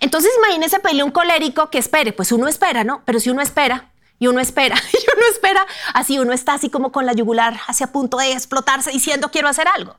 Entonces 0.00 0.32
imagínense 0.38 0.80
pedirle 0.80 1.04
un 1.04 1.12
colérico 1.12 1.70
que 1.70 1.78
espere, 1.78 2.12
pues 2.12 2.32
uno 2.32 2.48
espera, 2.48 2.82
¿no? 2.82 3.02
Pero 3.04 3.20
si 3.20 3.30
uno 3.30 3.42
espera, 3.42 3.87
y 4.18 4.26
uno 4.26 4.40
espera, 4.40 4.76
y 4.92 5.16
uno 5.16 5.26
espera, 5.30 5.66
así 5.94 6.18
uno 6.18 6.32
está 6.32 6.54
así 6.54 6.70
como 6.70 6.92
con 6.92 7.06
la 7.06 7.12
yugular 7.12 7.58
hacia 7.66 7.92
punto 7.92 8.18
de 8.18 8.32
explotarse 8.32 8.90
diciendo 8.90 9.30
quiero 9.30 9.48
hacer 9.48 9.68
algo. 9.68 9.96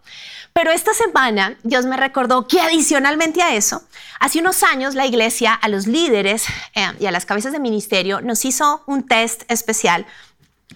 Pero 0.54 0.72
esta 0.72 0.94
semana 0.94 1.58
Dios 1.64 1.86
me 1.86 1.96
recordó 1.96 2.48
que 2.48 2.60
adicionalmente 2.60 3.42
a 3.42 3.56
eso, 3.56 3.84
hace 4.20 4.40
unos 4.40 4.64
años 4.64 4.96
la 4.96 5.06
iglesia 5.06 5.54
a 5.54 5.68
los 5.70 5.88
líderes 5.88 6.46
eh, 6.76 6.92
y 7.00 7.06
a 7.06 7.12
las 7.12 7.26
cabezas 7.26 7.52
de 7.52 7.60
ministerio 7.60 8.22
nos 8.22 8.44
hizo 8.46 8.84
un 8.88 9.06
test 9.06 9.44
especial, 9.48 10.06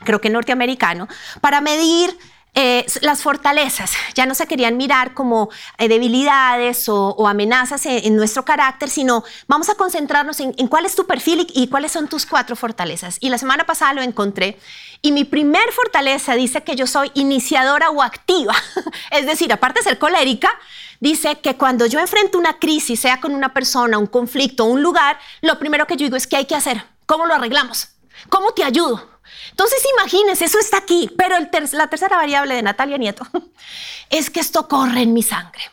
creo 0.03 0.21
que 0.21 0.29
norteamericano, 0.29 1.07
para 1.41 1.59
medir 1.61 2.17
eh, 2.55 2.85
las 3.01 3.23
fortalezas 3.23 3.93
ya 4.13 4.27
no 4.27 4.35
se 4.35 4.45
querían 4.45 4.77
mirar 4.77 5.15
como 5.15 5.49
eh, 5.79 5.87
debilidades 5.87 6.87
o, 6.87 7.27
amenazas 7.27 7.83
en, 7.87 8.15
nuestro 8.15 8.45
carácter, 8.45 8.91
sino 8.91 9.23
vamos 9.47 9.69
a 9.69 9.75
concentrarnos 9.75 10.39
en, 10.39 10.53
cuál 10.67 10.85
es 10.85 10.95
tu 10.95 11.07
perfil 11.07 11.47
y, 11.51 11.67
cuáles 11.67 11.91
son 11.91 12.07
tus 12.07 12.27
cuatro 12.27 12.55
fortalezas. 12.55 13.17
Y 13.21 13.29
la 13.29 13.39
semana 13.39 13.65
pasada 13.65 13.93
lo 13.93 14.03
encontré 14.03 14.59
y 15.01 15.11
mi 15.11 15.23
primer 15.23 15.71
fortaleza 15.71 16.35
dice 16.35 16.63
que 16.63 16.75
yo 16.75 16.85
soy 16.85 17.09
iniciadora 17.15 17.89
o 17.89 18.03
activa, 18.03 18.53
es 19.11 19.25
decir, 19.25 19.51
aparte 19.51 19.79
de 19.79 19.85
ser 19.85 19.97
colérica, 19.97 20.51
dice 20.99 21.39
que 21.39 21.57
cuando 21.57 21.87
yo 21.87 21.99
enfrento 21.99 22.37
una 22.37 22.59
crisis, 22.59 22.99
sea 22.99 23.19
con 23.19 23.33
una 23.33 23.51
persona, 23.51 23.97
un 23.97 24.07
conflicto, 24.07 24.65
un 24.65 24.83
lugar, 24.83 25.17
lo 25.41 25.57
primero 25.57 25.87
que 25.87 25.97
yo 25.97 26.05
digo 26.05 26.17
es 26.17 26.27
qué 26.27 26.35
hay 26.35 26.45
que 26.45 26.55
hacer, 26.55 26.85
cómo 27.07 27.25
lo 27.25 27.33
arreglamos, 27.33 27.89
cómo 28.29 28.51
te 28.51 28.63
ayudo. 28.63 29.12
Entonces 29.51 29.83
imagínense, 29.97 30.45
eso 30.45 30.59
está 30.59 30.77
aquí, 30.77 31.09
pero 31.17 31.35
la 31.73 31.87
tercera 31.87 32.17
variable 32.17 32.55
de 32.55 32.63
Natalia 32.63 32.97
Nieto 32.97 33.27
es 34.09 34.29
que 34.29 34.39
esto 34.39 34.67
corre 34.67 35.01
en 35.01 35.13
mi 35.13 35.23
sangre. 35.23 35.63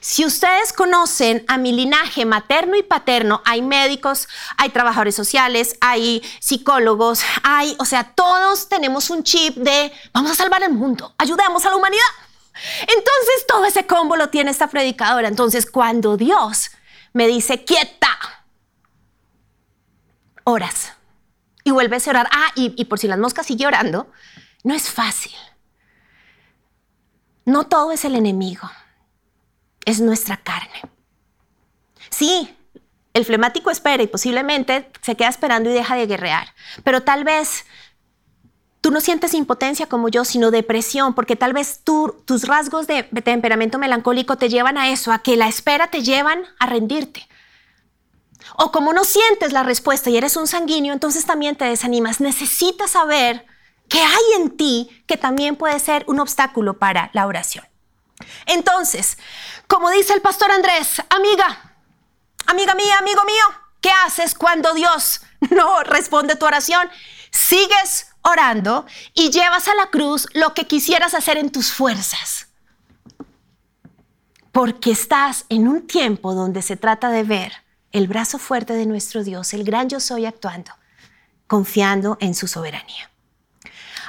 Si 0.00 0.24
ustedes 0.24 0.72
conocen 0.72 1.44
a 1.48 1.58
mi 1.58 1.72
linaje 1.72 2.24
materno 2.24 2.76
y 2.76 2.82
paterno, 2.82 3.42
hay 3.44 3.62
médicos, 3.62 4.28
hay 4.56 4.70
trabajadores 4.70 5.16
sociales, 5.16 5.76
hay 5.80 6.22
psicólogos, 6.40 7.22
hay, 7.42 7.74
o 7.80 7.84
sea, 7.84 8.12
todos 8.14 8.68
tenemos 8.68 9.10
un 9.10 9.24
chip 9.24 9.56
de 9.56 9.92
vamos 10.12 10.30
a 10.30 10.34
salvar 10.34 10.62
el 10.62 10.72
mundo, 10.72 11.14
ayudemos 11.18 11.64
a 11.66 11.70
la 11.70 11.76
humanidad. 11.76 12.04
Entonces 12.80 13.46
todo 13.46 13.64
ese 13.64 13.86
combo 13.86 14.16
lo 14.16 14.28
tiene 14.30 14.50
esta 14.50 14.68
predicadora. 14.68 15.28
Entonces 15.28 15.68
cuando 15.70 16.16
Dios 16.16 16.70
me 17.12 17.26
dice 17.26 17.64
quieta, 17.64 18.16
horas 20.44 20.92
y 21.68 21.70
vuelves 21.70 22.06
a 22.06 22.10
orar. 22.10 22.28
Ah, 22.32 22.50
y, 22.54 22.84
por 22.86 22.98
si 22.98 23.06
las 23.06 23.18
moscas 23.18 23.46
sigue 23.46 23.66
orando, 23.66 24.10
no 24.64 24.74
es 24.74 24.90
fácil. 24.90 25.32
No 27.44 27.64
todo 27.64 27.92
es 27.92 28.04
el 28.04 28.14
enemigo, 28.14 28.70
es 29.84 30.00
nuestra 30.00 30.38
carne. 30.38 30.82
Sí, 32.10 32.54
el 33.14 33.24
flemático 33.24 33.70
espera 33.70 34.02
y 34.02 34.06
posiblemente 34.06 34.90
se 35.02 35.16
queda 35.16 35.28
esperando 35.28 35.70
y 35.70 35.74
deja 35.74 35.96
de 35.96 36.06
guerrear, 36.06 36.54
pero 36.84 37.02
tal 37.02 37.24
vez 37.24 37.64
tú 38.80 38.90
no 38.90 39.00
sientes 39.00 39.34
impotencia 39.34 39.86
como 39.86 40.08
yo, 40.08 40.24
sino 40.24 40.50
depresión, 40.50 41.14
porque 41.14 41.36
tal 41.36 41.52
vez 41.52 41.82
tus 41.84 42.44
rasgos 42.44 42.86
de 42.86 43.02
temperamento 43.02 43.78
melancólico 43.78 44.36
te 44.36 44.48
llevan 44.48 44.78
a 44.78 44.90
eso, 44.90 45.10
a 45.10 45.22
que 45.22 45.36
la 45.36 45.48
espera 45.48 45.90
te 45.90 46.02
llevan 46.02 46.44
a 46.58 46.66
rendirte. 46.66 47.26
O 48.56 48.72
como 48.72 48.92
no 48.92 49.04
sientes 49.04 49.52
la 49.52 49.62
respuesta 49.62 50.10
y 50.10 50.16
eres 50.16 50.36
un 50.36 50.46
sanguíneo, 50.46 50.92
entonces 50.92 51.26
también 51.26 51.56
te 51.56 51.64
desanimas. 51.64 52.20
Necesitas 52.20 52.92
saber 52.92 53.46
qué 53.88 54.00
hay 54.00 54.40
en 54.40 54.56
ti 54.56 55.02
que 55.06 55.16
también 55.16 55.56
puede 55.56 55.78
ser 55.80 56.04
un 56.06 56.20
obstáculo 56.20 56.78
para 56.78 57.10
la 57.12 57.26
oración. 57.26 57.64
Entonces, 58.46 59.18
como 59.66 59.90
dice 59.90 60.12
el 60.12 60.20
pastor 60.20 60.50
Andrés, 60.50 61.02
amiga, 61.10 61.76
amiga 62.46 62.74
mía, 62.74 62.98
amigo 62.98 63.22
mío, 63.24 63.44
¿qué 63.80 63.90
haces 64.04 64.34
cuando 64.34 64.74
Dios 64.74 65.20
no 65.50 65.82
responde 65.84 66.36
tu 66.36 66.46
oración? 66.46 66.88
Sigues 67.30 68.06
orando 68.22 68.86
y 69.14 69.30
llevas 69.30 69.68
a 69.68 69.74
la 69.74 69.90
cruz 69.90 70.26
lo 70.34 70.54
que 70.54 70.66
quisieras 70.66 71.14
hacer 71.14 71.36
en 71.36 71.50
tus 71.50 71.72
fuerzas. 71.72 72.48
Porque 74.52 74.90
estás 74.90 75.44
en 75.48 75.68
un 75.68 75.86
tiempo 75.86 76.34
donde 76.34 76.62
se 76.62 76.76
trata 76.76 77.10
de 77.10 77.22
ver 77.22 77.52
el 77.92 78.08
brazo 78.08 78.38
fuerte 78.38 78.74
de 78.74 78.86
nuestro 78.86 79.24
Dios, 79.24 79.54
el 79.54 79.64
gran 79.64 79.88
yo 79.88 80.00
soy 80.00 80.26
actuando, 80.26 80.72
confiando 81.46 82.18
en 82.20 82.34
su 82.34 82.46
soberanía. 82.46 83.10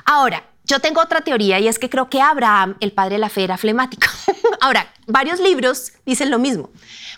Ahora, 0.05 0.45
yo 0.63 0.79
tengo 0.79 1.01
otra 1.01 1.21
teoría 1.21 1.59
y 1.59 1.67
es 1.67 1.79
que 1.79 1.89
creo 1.89 2.09
que 2.09 2.21
Abraham, 2.21 2.77
el 2.79 2.91
padre 2.91 3.15
de 3.15 3.19
la 3.19 3.29
fe, 3.29 3.43
era 3.43 3.57
flemático. 3.57 4.07
Ahora, 4.61 4.93
varios 5.07 5.39
libros 5.39 5.93
dicen 6.05 6.29
lo 6.29 6.37
mismo. 6.37 6.69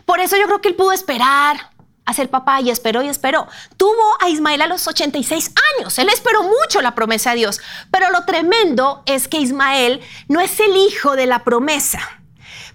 Por 0.06 0.20
eso 0.20 0.38
yo 0.38 0.46
creo 0.46 0.62
que 0.62 0.70
él 0.70 0.76
pudo 0.76 0.94
esperar 0.94 1.72
a 2.06 2.14
ser 2.14 2.30
papá 2.30 2.62
y 2.62 2.70
esperó 2.70 3.02
y 3.02 3.10
esperó. 3.10 3.48
Tuvo 3.78 4.18
a 4.22 4.30
Ismael 4.30 4.62
a 4.62 4.68
los 4.68 4.88
86 4.88 5.54
años. 5.78 6.00
Él 6.00 6.10
esperó 6.10 6.44
mucho 6.44 6.82
la 6.82 6.96
promesa 6.96 7.32
de 7.32 7.38
Dios. 7.38 7.60
Pero 7.92 8.10
lo 8.10 8.26
tremendo 8.26 9.04
es 9.06 9.28
que 9.28 9.40
Ismael 9.40 10.02
no 10.28 10.40
es 10.40 10.60
el 10.60 10.76
hijo 10.76 11.16
de 11.16 11.26
la 11.26 11.44
promesa. 11.44 12.00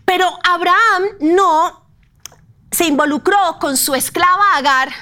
Pero 0.05 0.39
Abraham 0.45 1.05
no 1.21 1.86
se 2.77 2.85
involucró 2.85 3.59
con 3.59 3.75
su 3.79 3.95
esclava 3.95 4.55
Agar 4.55 4.93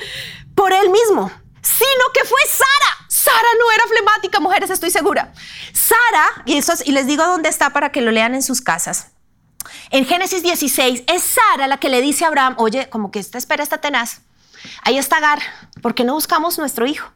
por 0.56 0.72
él 0.72 0.90
mismo, 0.90 1.30
sino 1.62 2.04
que 2.12 2.24
fue 2.24 2.40
Sara. 2.48 3.06
Sara 3.06 3.48
no 3.56 3.70
era 3.70 3.84
flemática, 3.86 4.40
mujeres, 4.40 4.68
estoy 4.68 4.90
segura. 4.90 5.32
Sara, 5.72 6.42
y, 6.44 6.56
eso, 6.56 6.72
y 6.84 6.90
les 6.90 7.06
digo 7.06 7.24
dónde 7.24 7.48
está 7.48 7.70
para 7.70 7.92
que 7.92 8.00
lo 8.00 8.10
lean 8.10 8.34
en 8.34 8.42
sus 8.42 8.60
casas. 8.60 9.12
En 9.90 10.06
Génesis 10.06 10.42
16 10.42 11.04
es 11.06 11.22
Sara 11.22 11.68
la 11.68 11.76
que 11.76 11.88
le 11.88 12.00
dice 12.00 12.24
a 12.24 12.28
Abraham, 12.28 12.56
oye, 12.58 12.90
como 12.90 13.12
que 13.12 13.20
esta 13.20 13.38
espera 13.38 13.62
está 13.62 13.78
tenaz. 13.78 14.22
Ahí 14.82 14.98
está 14.98 15.18
Agar, 15.18 15.40
¿por 15.82 15.94
qué 15.94 16.02
no 16.02 16.14
buscamos 16.14 16.58
nuestro 16.58 16.84
hijo? 16.84 17.12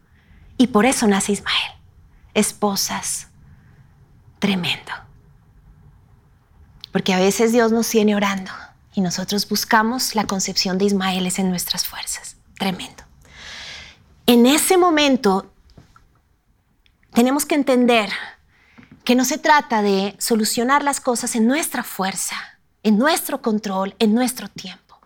Y 0.57 0.69
por 0.69 0.87
eso 0.87 1.09
nace 1.09 1.33
Ismael. 1.33 1.73
Esposas, 2.35 3.27
tremendo. 4.39 4.93
Porque 6.93 7.15
a 7.15 7.19
veces 7.19 7.51
Dios 7.51 7.73
nos 7.73 7.89
tiene 7.89 8.15
orando 8.15 8.53
y 8.95 9.01
nosotros 9.01 9.49
buscamos 9.49 10.15
la 10.15 10.27
concepción 10.27 10.79
de 10.79 10.87
Ismaeles 10.87 11.39
en 11.39 11.51
nuestras 11.51 11.87
fuerzas. 11.87 12.37
Tremendo. 12.59 13.03
En 14.27 14.47
ese 14.47 14.79
momento 14.79 15.53
tenemos 17.13 17.45
que 17.45 17.57
entender 17.57 18.11
que 19.05 19.15
no 19.15 19.25
se 19.25 19.39
trata 19.39 19.83
de 19.83 20.17
solucionar 20.19 20.83
las 20.83 21.01
cosas 21.01 21.35
en 21.37 21.47
nuestra 21.47 21.83
fuerza, 21.83 22.37
en 22.83 22.97
nuestro 22.97 23.43
control, 23.43 23.95
en 23.99 24.15
nuestro 24.15 24.49
tiempo. 24.49 24.99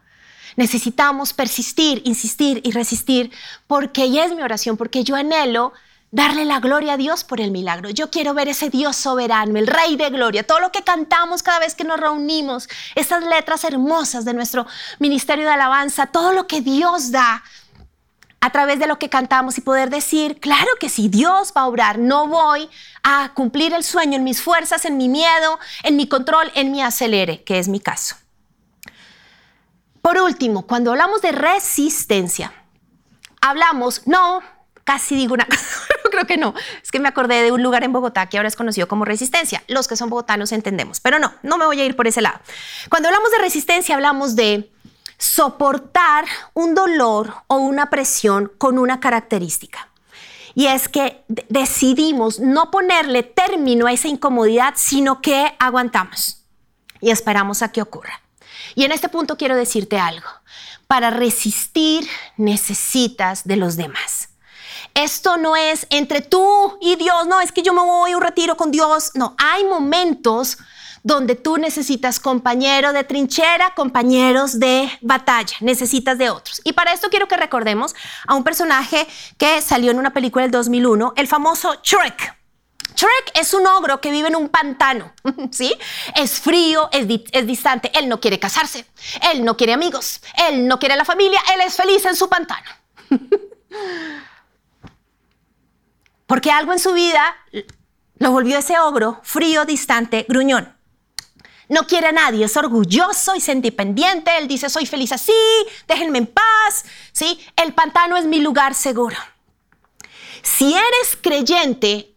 Necesitamos 0.57 1.33
persistir, 1.33 2.03
insistir 2.05 2.61
y 2.65 2.71
resistir 2.73 3.33
porque, 3.67 4.07
y 4.07 4.19
es 4.19 4.35
mi 4.35 4.43
oración, 4.43 4.77
porque 4.77 5.03
yo 5.03 5.17
anhelo 5.17 5.73
darle 6.11 6.45
la 6.45 6.61
gloria 6.61 6.95
a 6.95 6.97
Dios 6.97 7.25
por 7.25 7.41
el 7.41 7.51
milagro. 7.51 7.91
Yo 7.91 8.11
quiero 8.11 8.35
ver 8.35 8.49
ese 8.49 8.71
Dios 8.71 8.97
soberano, 8.97 9.59
el 9.59 9.67
Rey 9.67 9.97
de 9.97 10.11
Gloria, 10.11 10.47
todo 10.47 10.61
lo 10.61 10.73
que 10.73 10.83
cantamos 10.83 11.43
cada 11.43 11.59
vez 11.59 11.75
que 11.75 11.85
nos 11.85 12.01
reunimos, 12.01 12.69
esas 12.95 13.25
letras 13.25 13.65
hermosas 13.65 14.25
de 14.25 14.35
nuestro 14.35 14.67
ministerio 14.99 15.45
de 15.45 15.53
alabanza, 15.53 16.07
todo 16.07 16.33
lo 16.33 16.47
que 16.47 16.61
Dios 16.61 17.11
da 17.11 17.43
a 18.41 18.51
través 18.51 18.79
de 18.79 18.87
lo 18.87 18.99
que 18.99 19.09
cantamos 19.09 19.59
y 19.59 19.63
poder 19.63 19.91
decir, 19.91 20.39
claro 20.41 20.69
que 20.79 20.89
si 20.89 21.09
Dios 21.09 21.53
va 21.57 21.63
a 21.63 21.67
obrar, 21.67 21.99
no 21.99 22.29
voy 22.29 22.71
a 23.03 23.33
cumplir 23.35 23.75
el 23.75 23.83
sueño 23.83 24.17
en 24.17 24.25
mis 24.25 24.41
fuerzas, 24.41 24.85
en 24.85 24.97
mi 24.97 25.09
miedo, 25.09 25.59
en 25.83 25.97
mi 25.97 26.07
control, 26.09 26.51
en 26.55 26.71
mi 26.71 26.81
acelere, 26.81 27.43
que 27.43 27.59
es 27.59 27.69
mi 27.69 27.81
caso. 27.81 28.17
Por 30.01 30.19
último, 30.19 30.67
cuando 30.67 30.93
hablamos 30.93 31.21
de 31.21 31.33
resistencia, 31.33 32.53
hablamos, 33.41 34.07
no, 34.07 34.41
casi 34.89 35.15
digo 35.15 35.35
una 35.35 35.45
cosa, 35.51 35.87
creo 36.11 36.27
que 36.27 36.39
no. 36.39 36.55
Es 36.83 36.91
que 36.91 36.99
me 36.99 37.09
acordé 37.09 37.43
de 37.43 37.53
un 37.53 37.63
lugar 37.63 37.85
en 37.85 37.93
Bogotá 37.93 38.27
que 38.27 38.39
ahora 38.39 38.49
es 38.49 38.57
conocido 38.57 38.89
como 38.89 39.05
Resistencia. 39.05 39.63
Los 39.69 39.87
que 39.87 39.97
son 39.97 40.09
bogotanos 40.09 40.51
entendemos, 40.51 41.01
pero 41.01 41.19
no, 41.19 41.35
no 41.43 41.59
me 41.59 41.67
voy 41.67 41.79
a 41.79 41.85
ir 41.85 41.95
por 41.95 42.07
ese 42.07 42.23
lado. 42.23 42.41
Cuando 42.89 43.09
hablamos 43.11 43.31
de 43.31 43.37
resistencia, 43.37 43.95
hablamos 43.95 44.35
de 44.35 44.71
soportar 45.19 46.25
un 46.55 46.75
dolor 46.75 47.35
o 47.49 47.57
una 47.57 47.91
presión 47.91 48.51
con 48.57 48.79
una 48.79 48.99
característica. 48.99 49.91
Y 50.55 50.69
es 50.69 50.89
que 50.89 51.23
decidimos 51.51 52.41
no 52.41 52.71
ponerle 52.71 53.23
término 53.23 53.87
a 53.87 53.93
esa 53.93 54.09
incomodidad, 54.09 54.73
sino 54.77 55.21
que 55.21 55.55
aguantamos 55.59 56.45
y 57.03 57.11
esperamos 57.11 57.61
a 57.61 57.71
que 57.73 57.83
ocurra. 57.83 58.23
Y 58.75 58.85
en 58.85 58.93
este 58.93 59.11
punto 59.11 59.37
quiero 59.37 59.55
decirte 59.55 59.99
algo. 59.99 60.29
Para 60.87 61.11
resistir 61.11 62.09
necesitas 62.39 63.47
de 63.47 63.57
los 63.57 63.77
demás. 63.77 64.28
Esto 64.95 65.37
no 65.37 65.57
es 65.57 65.87
entre 65.91 66.21
tú 66.21 66.79
y 66.81 66.97
Dios, 66.97 67.27
no, 67.27 67.41
es 67.41 67.53
que 67.53 67.63
yo 67.63 67.73
me 67.73 67.83
voy 67.83 68.13
a 68.13 68.17
un 68.17 68.23
retiro 68.23 68.57
con 68.57 68.71
Dios. 68.71 69.13
No, 69.15 69.35
hay 69.39 69.65
momentos 69.65 70.59
donde 71.03 71.35
tú 71.35 71.57
necesitas 71.57 72.21
compañeros 72.21 72.93
de 72.93 73.05
trinchera, 73.05 73.75
compañeros 73.75 74.59
de 74.59 74.91
batalla, 75.01 75.57
necesitas 75.61 76.19
de 76.19 76.31
otros. 76.31 76.61
Y 76.65 76.73
para 76.73 76.93
esto 76.93 77.09
quiero 77.09 77.29
que 77.29 77.37
recordemos 77.37 77.95
a 78.27 78.35
un 78.35 78.45
personaje 78.45 79.07
que 79.37 79.61
salió 79.63 79.91
en 79.91 79.99
una 79.99 80.13
película 80.13 80.43
del 80.43 80.51
2001, 80.51 81.15
el 81.17 81.27
famoso 81.27 81.77
Shrek. 81.83 82.37
Shrek 82.95 83.39
es 83.39 83.55
un 83.55 83.67
ogro 83.67 84.01
que 84.01 84.11
vive 84.11 84.29
en 84.29 84.37
un 84.37 84.49
pantano, 84.49 85.13
¿sí? 85.53 85.73
Es 86.17 86.41
frío, 86.41 86.89
es, 86.93 87.07
es, 87.33 87.47
distante, 87.47 87.93
él 87.97 88.09
no 88.09 88.21
quiere 88.21 88.39
casarse, 88.39 88.85
él 89.33 89.45
no 89.45 89.57
quiere 89.57 89.73
amigos, 89.73 90.21
él 90.49 90.67
no 90.67 90.79
quiere 90.79 90.97
la 90.97 91.05
familia, 91.05 91.41
él 91.55 91.61
es 91.65 91.77
feliz 91.77 92.05
en 92.05 92.17
su 92.17 92.29
pantano. 92.29 92.69
Porque 96.29 96.51
algo 96.53 96.75
en 96.75 96.79
su 96.79 96.93
vida 96.93 97.37
lo 98.19 98.31
volvió 98.33 98.59
ese 98.59 98.79
ogro 98.79 99.19
frío, 99.25 99.65
distante, 99.65 100.27
gruñón. 100.29 100.77
No 101.71 101.87
quiere 101.87 102.09
a 102.09 102.13
nadie, 102.13 102.45
es 102.45 102.57
orgulloso 102.57 103.33
y 103.35 103.51
independiente. 103.51 104.37
Él 104.37 104.47
dice, 104.47 104.69
soy 104.69 104.85
feliz 104.85 105.11
así, 105.13 105.33
déjenme 105.87 106.19
en 106.19 106.27
paz. 106.27 106.85
¿Sí? 107.13 107.41
El 107.57 107.73
pantano 107.73 108.19
es 108.19 108.27
mi 108.27 108.41
lugar 108.41 108.75
seguro. 108.75 109.17
Si 110.43 110.75
eres 110.75 111.19
creyente, 111.23 112.15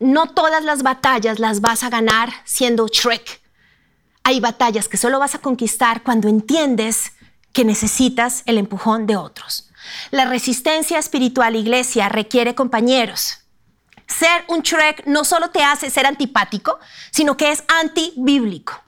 no 0.00 0.26
todas 0.26 0.64
las 0.64 0.82
batallas 0.82 1.38
las 1.38 1.60
vas 1.60 1.84
a 1.84 1.90
ganar 1.90 2.32
siendo 2.44 2.88
Shrek. 2.88 3.42
Hay 4.24 4.40
batallas 4.40 4.88
que 4.88 4.96
solo 4.96 5.20
vas 5.20 5.36
a 5.36 5.40
conquistar 5.40 6.02
cuando 6.02 6.28
entiendes 6.28 7.12
que 7.52 7.64
necesitas 7.64 8.42
el 8.46 8.58
empujón 8.58 9.06
de 9.06 9.16
otros. 9.16 9.70
La 10.10 10.24
resistencia 10.24 10.98
espiritual, 10.98 11.54
iglesia, 11.54 12.08
requiere 12.08 12.56
compañeros. 12.56 13.41
Ser 14.12 14.44
un 14.48 14.60
Shrek 14.60 15.06
no 15.06 15.24
solo 15.24 15.50
te 15.50 15.62
hace 15.64 15.90
ser 15.90 16.06
antipático, 16.06 16.78
sino 17.10 17.36
que 17.36 17.50
es 17.50 17.64
antibíblico. 17.68 18.80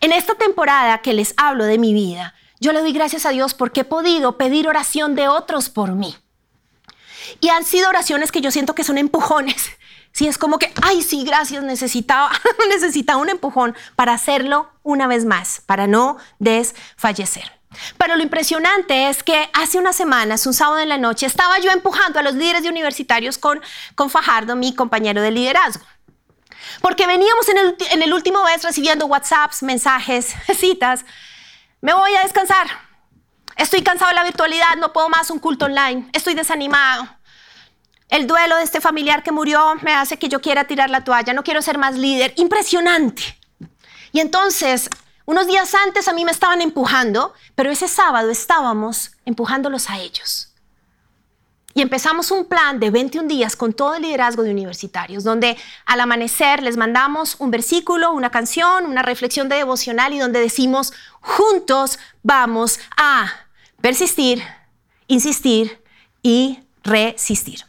En 0.00 0.12
esta 0.12 0.34
temporada 0.34 0.98
que 0.98 1.12
les 1.12 1.34
hablo 1.36 1.64
de 1.64 1.78
mi 1.78 1.92
vida, 1.92 2.34
yo 2.60 2.72
le 2.72 2.80
doy 2.80 2.92
gracias 2.92 3.26
a 3.26 3.30
Dios 3.30 3.54
porque 3.54 3.80
he 3.80 3.84
podido 3.84 4.38
pedir 4.38 4.68
oración 4.68 5.14
de 5.14 5.28
otros 5.28 5.68
por 5.68 5.92
mí. 5.92 6.16
Y 7.40 7.48
han 7.48 7.64
sido 7.64 7.88
oraciones 7.88 8.32
que 8.32 8.40
yo 8.40 8.50
siento 8.50 8.74
que 8.74 8.84
son 8.84 8.98
empujones 8.98 9.70
Sí, 10.16 10.26
es 10.26 10.38
como 10.38 10.58
que, 10.58 10.72
ay, 10.80 11.02
sí, 11.02 11.24
gracias, 11.24 11.62
necesitaba, 11.62 12.30
necesitaba 12.70 13.20
un 13.20 13.28
empujón 13.28 13.76
para 13.96 14.14
hacerlo 14.14 14.70
una 14.82 15.06
vez 15.06 15.26
más, 15.26 15.60
para 15.66 15.86
no 15.86 16.16
desfallecer. 16.38 17.52
Pero 17.98 18.16
lo 18.16 18.22
impresionante 18.22 19.08
es 19.08 19.22
que 19.22 19.50
hace 19.52 19.78
unas 19.78 19.96
semanas, 19.96 20.46
un 20.46 20.54
sábado 20.54 20.80
en 20.80 20.88
la 20.88 20.98
noche, 20.98 21.26
estaba 21.26 21.58
yo 21.58 21.70
empujando 21.70 22.18
a 22.18 22.22
los 22.22 22.34
líderes 22.34 22.62
de 22.62 22.68
universitarios 22.68 23.38
con, 23.38 23.60
con 23.94 24.10
Fajardo, 24.10 24.56
mi 24.56 24.74
compañero 24.74 25.20
de 25.20 25.30
liderazgo. 25.30 25.84
Porque 26.80 27.06
veníamos 27.06 27.48
en 27.48 27.58
el, 27.58 27.76
en 27.90 28.02
el 28.02 28.12
último 28.12 28.42
mes 28.44 28.62
recibiendo 28.62 29.06
WhatsApps, 29.06 29.62
mensajes, 29.62 30.34
citas. 30.56 31.04
Me 31.80 31.92
voy 31.92 32.14
a 32.16 32.22
descansar. 32.22 32.66
Estoy 33.56 33.82
cansado 33.82 34.10
de 34.10 34.16
la 34.16 34.24
virtualidad, 34.24 34.76
no 34.78 34.92
puedo 34.92 35.08
más 35.08 35.30
un 35.30 35.38
culto 35.38 35.64
online. 35.66 36.08
Estoy 36.12 36.34
desanimado. 36.34 37.08
El 38.08 38.26
duelo 38.26 38.56
de 38.56 38.62
este 38.62 38.80
familiar 38.80 39.22
que 39.22 39.32
murió 39.32 39.74
me 39.82 39.92
hace 39.92 40.18
que 40.18 40.28
yo 40.28 40.40
quiera 40.40 40.64
tirar 40.64 40.90
la 40.90 41.02
toalla, 41.02 41.32
no 41.32 41.42
quiero 41.42 41.62
ser 41.62 41.78
más 41.78 41.96
líder. 41.96 42.34
Impresionante. 42.36 43.22
Y 44.12 44.20
entonces, 44.20 44.88
unos 45.26 45.46
días 45.46 45.74
antes 45.74 46.08
a 46.08 46.12
mí 46.12 46.24
me 46.24 46.30
estaban 46.30 46.60
empujando, 46.62 47.34
pero 47.54 47.70
ese 47.70 47.88
sábado 47.88 48.30
estábamos 48.30 49.12
empujándolos 49.24 49.90
a 49.90 49.98
ellos. 49.98 50.54
Y 51.74 51.82
empezamos 51.82 52.30
un 52.30 52.46
plan 52.46 52.80
de 52.80 52.90
21 52.90 53.28
días 53.28 53.54
con 53.54 53.74
todo 53.74 53.96
el 53.96 54.02
liderazgo 54.02 54.42
de 54.42 54.50
universitarios, 54.50 55.24
donde 55.24 55.58
al 55.84 56.00
amanecer 56.00 56.62
les 56.62 56.78
mandamos 56.78 57.36
un 57.38 57.50
versículo, 57.50 58.12
una 58.12 58.30
canción, 58.30 58.86
una 58.86 59.02
reflexión 59.02 59.50
de 59.50 59.56
devocional 59.56 60.14
y 60.14 60.18
donde 60.18 60.40
decimos, 60.40 60.94
juntos 61.20 61.98
vamos 62.22 62.80
a 62.96 63.30
persistir, 63.82 64.42
insistir 65.06 65.82
y 66.22 66.60
resistir. 66.82 67.66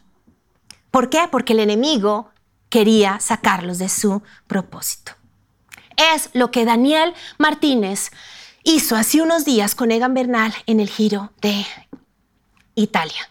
¿Por 0.89 1.09
qué? 1.09 1.27
Porque 1.29 1.51
el 1.51 1.59
enemigo 1.59 2.29
quería 2.69 3.19
sacarlos 3.19 3.77
de 3.77 3.89
su 3.89 4.21
propósito. 4.47 5.16
Es 5.97 6.29
lo 6.33 6.51
que 6.51 6.63
Daniel 6.63 7.13
Martínez 7.37 8.11
hizo 8.63 8.95
hace 8.95 9.21
unos 9.21 9.45
días 9.45 9.75
con 9.75 9.91
Egan 9.91 10.13
Bernal 10.13 10.53
en 10.65 10.79
el 10.79 10.89
Giro 10.89 11.31
de 11.41 11.65
Italia. 12.75 13.29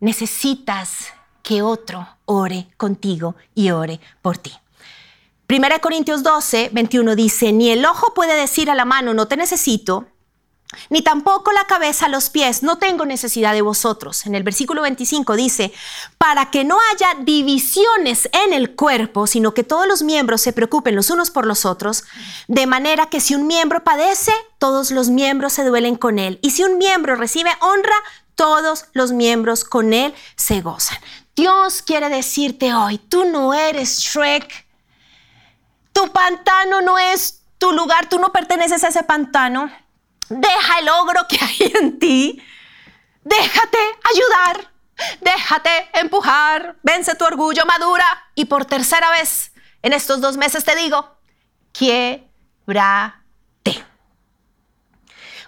Necesitas 0.00 1.12
que 1.42 1.62
otro 1.62 2.08
ore 2.24 2.68
contigo 2.76 3.34
y 3.54 3.70
ore 3.70 4.00
por 4.22 4.38
ti. 4.38 4.52
1 5.48 5.60
Corintios 5.82 6.22
12, 6.22 6.70
21 6.72 7.16
dice, 7.16 7.52
ni 7.52 7.70
el 7.70 7.84
ojo 7.84 8.14
puede 8.14 8.34
decir 8.34 8.70
a 8.70 8.74
la 8.74 8.84
mano, 8.84 9.12
no 9.12 9.28
te 9.28 9.36
necesito, 9.36 10.06
ni 10.90 11.02
tampoco 11.02 11.52
la 11.52 11.64
cabeza 11.64 12.06
a 12.06 12.08
los 12.08 12.30
pies, 12.30 12.62
no 12.62 12.78
tengo 12.78 13.04
necesidad 13.04 13.52
de 13.52 13.62
vosotros. 13.62 14.26
En 14.26 14.34
el 14.34 14.42
versículo 14.42 14.82
25 14.82 15.36
dice, 15.36 15.72
para 16.18 16.50
que 16.50 16.64
no 16.64 16.78
haya 16.92 17.14
divisiones 17.22 18.28
en 18.44 18.52
el 18.52 18.74
cuerpo, 18.74 19.26
sino 19.26 19.54
que 19.54 19.64
todos 19.64 19.86
los 19.86 20.02
miembros 20.02 20.40
se 20.40 20.52
preocupen 20.52 20.96
los 20.96 21.10
unos 21.10 21.30
por 21.30 21.46
los 21.46 21.64
otros, 21.64 22.04
de 22.48 22.66
manera 22.66 23.06
que 23.06 23.20
si 23.20 23.34
un 23.34 23.46
miembro 23.46 23.84
padece, 23.84 24.32
todos 24.58 24.90
los 24.90 25.10
miembros 25.10 25.52
se 25.52 25.64
duelen 25.64 25.96
con 25.96 26.18
él. 26.18 26.38
Y 26.42 26.50
si 26.50 26.62
un 26.62 26.78
miembro 26.78 27.16
recibe 27.16 27.50
honra, 27.60 27.96
todos 28.34 28.86
los 28.92 29.12
miembros 29.12 29.64
con 29.64 29.92
él 29.92 30.14
se 30.36 30.60
gozan. 30.60 30.98
Dios 31.36 31.82
quiere 31.82 32.08
decirte 32.08 32.74
hoy, 32.74 32.98
tú 32.98 33.24
no 33.24 33.54
eres 33.54 33.98
Shrek, 33.98 34.66
tu 35.92 36.12
pantano 36.12 36.80
no 36.80 36.98
es 36.98 37.42
tu 37.58 37.72
lugar, 37.72 38.08
tú 38.08 38.18
no 38.18 38.32
perteneces 38.32 38.84
a 38.84 38.88
ese 38.88 39.02
pantano. 39.04 39.70
Deja 40.28 40.78
el 40.78 40.88
ogro 40.88 41.26
que 41.28 41.38
hay 41.42 41.72
en 41.80 41.98
ti. 41.98 42.42
Déjate 43.22 43.78
ayudar. 44.12 44.72
Déjate 45.20 45.90
empujar. 45.94 46.76
Vence 46.82 47.14
tu 47.14 47.24
orgullo, 47.24 47.64
madura. 47.66 48.04
Y 48.34 48.46
por 48.46 48.64
tercera 48.64 49.10
vez 49.10 49.52
en 49.82 49.92
estos 49.92 50.20
dos 50.20 50.36
meses 50.36 50.64
te 50.64 50.74
digo, 50.76 51.18
quiebrate. 51.72 53.22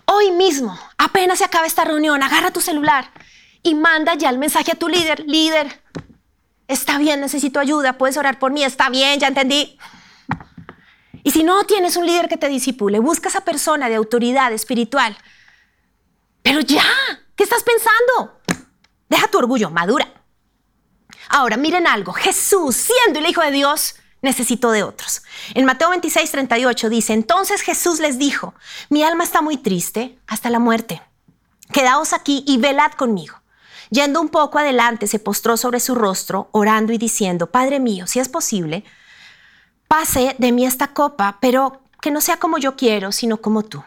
Hoy 0.05 0.31
mismo, 0.31 0.79
apenas 0.99 1.39
se 1.39 1.45
acaba 1.45 1.67
esta 1.67 1.85
reunión, 1.85 2.23
agarra 2.23 2.51
tu 2.51 2.61
celular 2.61 3.11
y 3.63 3.75
manda 3.75 4.15
ya 4.15 4.29
el 4.29 4.39
mensaje 4.39 4.73
a 4.73 4.75
tu 4.75 4.89
líder. 4.89 5.25
Líder, 5.27 5.83
está 6.69 6.99
bien, 6.99 7.21
necesito 7.21 7.59
ayuda, 7.59 7.95
puedes 7.95 8.17
orar 8.17 8.39
por 8.39 8.53
mí, 8.53 8.63
está 8.63 8.91
bien, 8.91 9.19
ya 9.19 9.29
entendí. 9.29 9.79
Y 11.27 11.33
si 11.33 11.43
no 11.43 11.65
tienes 11.65 11.97
un 11.97 12.07
líder 12.07 12.29
que 12.29 12.37
te 12.37 12.49
disipule, 12.49 13.01
busca 13.01 13.29
esa 13.29 13.41
persona 13.41 13.89
de 13.89 13.97
autoridad 13.97 14.53
espiritual. 14.53 15.19
Pero 16.41 16.61
ya, 16.61 16.85
¿qué 17.35 17.43
estás 17.43 17.65
pensando? 17.65 18.41
Deja 19.09 19.27
tu 19.27 19.39
orgullo, 19.39 19.69
madura. 19.71 20.07
Ahora, 21.29 21.57
miren 21.57 21.89
algo, 21.89 22.13
Jesús, 22.13 22.77
siendo 22.77 23.19
el 23.19 23.27
Hijo 23.27 23.43
de 23.43 23.51
Dios, 23.51 23.97
necesitó 24.23 24.71
de 24.71 24.85
otros. 24.85 25.23
En 25.55 25.65
Mateo 25.65 25.91
26, 25.91 26.31
38 26.31 26.89
dice, 26.91 27.13
entonces 27.13 27.63
Jesús 27.63 27.99
les 27.99 28.21
dijo, 28.21 28.55
mi 28.89 29.03
alma 29.03 29.25
está 29.25 29.43
muy 29.43 29.57
triste 29.57 30.21
hasta 30.29 30.49
la 30.49 30.61
muerte. 30.61 31.03
Quedaos 31.73 32.13
aquí 32.13 32.45
y 32.47 32.59
velad 32.59 32.93
conmigo. 32.93 33.35
Yendo 33.91 34.21
un 34.21 34.29
poco 34.29 34.61
adelante, 34.61 35.09
se 35.09 35.19
postró 35.19 35.57
sobre 35.57 35.81
su 35.81 35.97
rostro, 35.97 36.51
orando 36.53 36.93
y 36.93 36.99
diciendo, 36.99 37.51
Padre 37.51 37.81
mío, 37.81 38.07
si 38.07 38.21
es 38.21 38.29
posible, 38.29 38.85
pase 39.89 40.35
de 40.39 40.53
mí 40.53 40.67
esta 40.67 40.89
copa, 40.89 41.39
pero 41.41 41.83
que 42.01 42.11
no 42.11 42.21
sea 42.21 42.39
como 42.39 42.59
yo 42.59 42.77
quiero, 42.77 43.13
sino 43.13 43.39
como 43.39 43.63
tú. 43.63 43.83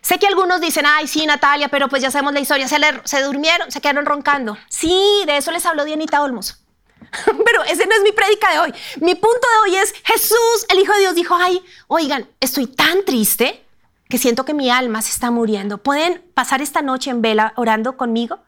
Sé 0.00 0.18
que 0.18 0.26
algunos 0.26 0.60
dicen, 0.60 0.84
ay, 0.86 1.06
sí, 1.06 1.24
Natalia, 1.24 1.68
pero 1.68 1.88
pues 1.88 2.02
ya 2.02 2.10
sabemos 2.10 2.34
la 2.34 2.40
historia, 2.40 2.68
se, 2.68 2.76
se 3.04 3.22
durmieron, 3.22 3.70
se 3.70 3.80
quedaron 3.80 4.04
roncando. 4.04 4.56
Sí, 4.68 5.22
de 5.26 5.38
eso 5.38 5.50
les 5.50 5.64
habló 5.64 5.84
Dianita 5.84 6.22
Olmos. 6.22 6.62
pero 7.24 7.64
ese 7.64 7.86
no 7.86 7.94
es 7.94 8.02
mi 8.02 8.12
prédica 8.12 8.52
de 8.52 8.58
hoy. 8.58 8.74
Mi 9.00 9.14
punto 9.14 9.46
de 9.48 9.70
hoy 9.70 9.76
es, 9.76 9.94
Jesús, 10.04 10.66
el 10.68 10.78
Hijo 10.78 10.92
de 10.92 11.00
Dios, 11.00 11.14
dijo, 11.14 11.34
ay, 11.38 11.62
oigan, 11.86 12.28
estoy 12.40 12.66
tan 12.66 13.04
triste 13.04 13.64
que 14.08 14.18
siento 14.18 14.44
que 14.44 14.52
mi 14.52 14.70
alma 14.70 15.00
se 15.00 15.12
está 15.12 15.30
muriendo. 15.30 15.78
¿Pueden 15.78 16.22
pasar 16.34 16.60
esta 16.60 16.82
noche 16.82 17.10
en 17.10 17.22
vela 17.22 17.54
orando 17.56 17.96
conmigo? 17.96 18.40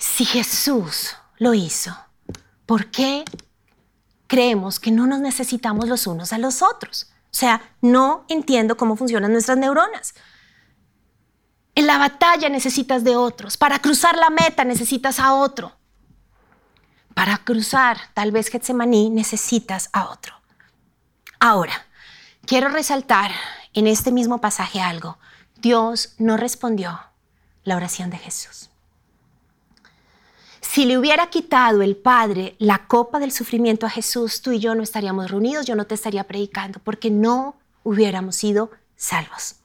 si 0.00 0.24
Jesús 0.24 1.14
lo 1.36 1.52
hizo, 1.52 1.94
¿por 2.64 2.90
qué 2.90 3.22
creemos 4.30 4.78
que 4.78 4.92
no 4.92 5.08
nos 5.08 5.18
necesitamos 5.18 5.88
los 5.88 6.06
unos 6.06 6.32
a 6.32 6.38
los 6.38 6.62
otros? 6.62 7.10
O 7.24 7.34
sea, 7.34 7.74
no 7.80 8.24
entiendo 8.28 8.76
cómo 8.76 8.94
funcionan 8.94 9.32
nuestras 9.32 9.58
neuronas. 9.58 10.14
En 11.74 11.88
la 11.88 11.98
batalla 11.98 12.48
necesitas 12.48 13.02
de 13.02 13.16
otros. 13.16 13.56
Para 13.56 13.80
cruzar 13.80 14.16
la 14.16 14.30
meta 14.30 14.64
necesitas 14.64 15.18
a 15.18 15.34
otro. 15.34 15.76
Para 17.12 17.38
cruzar 17.38 17.98
tal 18.14 18.30
vez 18.30 18.50
Getsemaní 18.50 19.10
necesitas 19.10 19.90
a 19.92 20.08
otro. 20.08 20.36
Ahora, 21.40 21.86
quiero 22.46 22.68
resaltar 22.68 23.32
en 23.74 23.88
este 23.88 24.12
mismo 24.12 24.40
pasaje 24.40 24.80
algo. 24.80 25.18
Dios 25.56 26.14
no 26.18 26.36
respondió 26.36 27.00
la 27.64 27.74
oración 27.74 28.10
de 28.10 28.18
Jesús. 28.18 28.69
Si 30.72 30.84
le 30.84 30.96
hubiera 30.96 31.26
quitado 31.30 31.82
el 31.82 31.96
Padre 31.96 32.54
la 32.60 32.86
copa 32.86 33.18
del 33.18 33.32
sufrimiento 33.32 33.86
a 33.86 33.90
Jesús, 33.90 34.40
tú 34.40 34.52
y 34.52 34.60
yo 34.60 34.76
no 34.76 34.84
estaríamos 34.84 35.28
reunidos, 35.28 35.66
yo 35.66 35.74
no 35.74 35.84
te 35.84 35.96
estaría 35.96 36.22
predicando, 36.22 36.78
porque 36.84 37.10
no 37.10 37.56
hubiéramos 37.82 38.36
sido 38.36 38.70
salvos. 38.94 39.56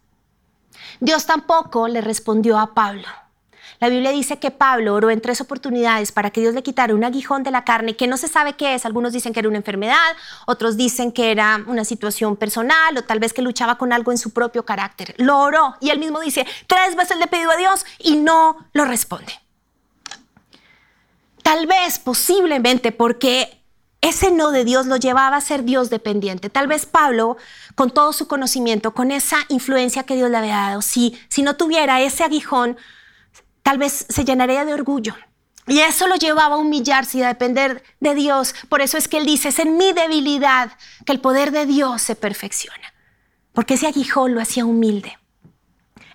Dios 0.99 1.27
tampoco 1.27 1.87
le 1.87 2.01
respondió 2.01 2.57
a 2.57 2.73
Pablo. 2.73 3.07
La 3.79 3.89
Biblia 3.89 4.09
dice 4.09 4.39
que 4.39 4.49
Pablo 4.49 4.95
oró 4.95 5.11
en 5.11 5.21
tres 5.21 5.41
oportunidades 5.41 6.11
para 6.11 6.31
que 6.31 6.41
Dios 6.41 6.55
le 6.55 6.63
quitara 6.63 6.95
un 6.95 7.03
aguijón 7.03 7.43
de 7.43 7.51
la 7.51 7.63
carne 7.65 7.95
que 7.95 8.07
no 8.07 8.17
se 8.17 8.27
sabe 8.27 8.53
qué 8.53 8.73
es. 8.73 8.83
Algunos 8.83 9.13
dicen 9.13 9.31
que 9.31 9.41
era 9.41 9.49
una 9.49 9.59
enfermedad, 9.59 10.15
otros 10.47 10.75
dicen 10.75 11.11
que 11.11 11.29
era 11.29 11.63
una 11.67 11.85
situación 11.85 12.35
personal 12.35 12.97
o 12.97 13.03
tal 13.03 13.19
vez 13.19 13.31
que 13.31 13.43
luchaba 13.43 13.77
con 13.77 13.93
algo 13.93 14.11
en 14.11 14.17
su 14.17 14.33
propio 14.33 14.65
carácter. 14.65 15.13
Lo 15.19 15.37
oró 15.37 15.75
y 15.81 15.91
él 15.91 15.99
mismo 15.99 16.19
dice, 16.19 16.47
tres 16.65 16.95
veces 16.95 17.17
le 17.17 17.27
pidió 17.27 17.51
a 17.51 17.57
Dios 17.57 17.85
y 17.99 18.15
no 18.15 18.57
lo 18.73 18.85
responde. 18.85 19.44
Tal 21.45 21.67
vez, 21.67 21.99
posiblemente, 21.99 22.91
porque 22.91 23.61
ese 24.01 24.31
no 24.31 24.49
de 24.49 24.65
Dios 24.65 24.87
lo 24.87 24.97
llevaba 24.97 25.37
a 25.37 25.41
ser 25.41 25.63
Dios 25.63 25.91
dependiente. 25.91 26.49
Tal 26.49 26.65
vez 26.65 26.87
Pablo, 26.87 27.37
con 27.75 27.91
todo 27.91 28.13
su 28.13 28.27
conocimiento, 28.27 28.95
con 28.95 29.11
esa 29.11 29.37
influencia 29.49 30.01
que 30.01 30.15
Dios 30.15 30.31
le 30.31 30.37
había 30.37 30.55
dado, 30.55 30.81
si, 30.81 31.15
si 31.29 31.43
no 31.43 31.55
tuviera 31.55 32.01
ese 32.01 32.23
aguijón, 32.23 32.77
tal 33.61 33.77
vez 33.77 34.07
se 34.09 34.25
llenaría 34.25 34.65
de 34.65 34.73
orgullo. 34.73 35.13
Y 35.67 35.81
eso 35.81 36.07
lo 36.07 36.15
llevaba 36.15 36.55
a 36.55 36.57
humillarse 36.57 37.19
y 37.19 37.21
a 37.21 37.27
depender 37.27 37.83
de 37.99 38.15
Dios. 38.15 38.55
Por 38.67 38.81
eso 38.81 38.97
es 38.97 39.07
que 39.07 39.17
él 39.17 39.27
dice, 39.27 39.49
es 39.49 39.59
en 39.59 39.77
mi 39.77 39.93
debilidad 39.93 40.71
que 41.05 41.11
el 41.11 41.21
poder 41.21 41.51
de 41.51 41.67
Dios 41.67 42.01
se 42.01 42.15
perfecciona. 42.15 42.95
Porque 43.53 43.75
ese 43.75 43.85
aguijón 43.85 44.33
lo 44.33 44.41
hacía 44.41 44.65
humilde. 44.65 45.19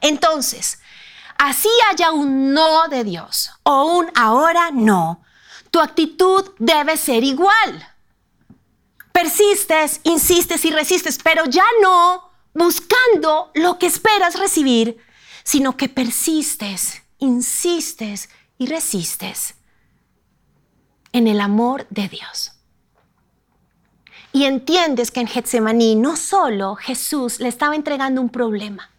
Entonces, 0.01 0.80
así 1.40 1.70
haya 1.90 2.12
un 2.12 2.53
no 2.53 2.88
de 2.88 3.03
Dios 3.03 3.50
o 3.62 3.85
un 3.98 4.11
ahora 4.14 4.70
no, 4.70 5.22
tu 5.70 5.81
actitud 5.81 6.44
debe 6.59 6.96
ser 6.96 7.24
igual. 7.24 7.88
Persistes, 9.12 10.00
insistes 10.05 10.64
y 10.64 10.70
resistes, 10.70 11.18
pero 11.22 11.46
ya 11.46 11.64
no 11.83 12.31
buscando 12.53 13.50
lo 13.55 13.79
que 13.79 13.87
esperas 13.87 14.38
recibir, 14.38 14.98
sino 15.42 15.76
que 15.76 15.88
persistes 15.88 17.03
insistes 17.18 18.29
y 18.59 18.66
resistes 18.66 19.55
en 21.12 21.26
el 21.26 21.40
amor 21.40 21.87
de 21.88 22.09
Dios. 22.09 22.53
Y 24.33 24.44
entiendes 24.44 25.11
que 25.11 25.20
en 25.20 25.26
Getsemaní 25.26 25.94
no 25.96 26.16
solo 26.16 26.76
Jesús 26.76 27.40
le 27.40 27.48
estaba 27.48 27.74
entregando 27.74 28.20
un 28.20 28.29
problema, 28.29 28.90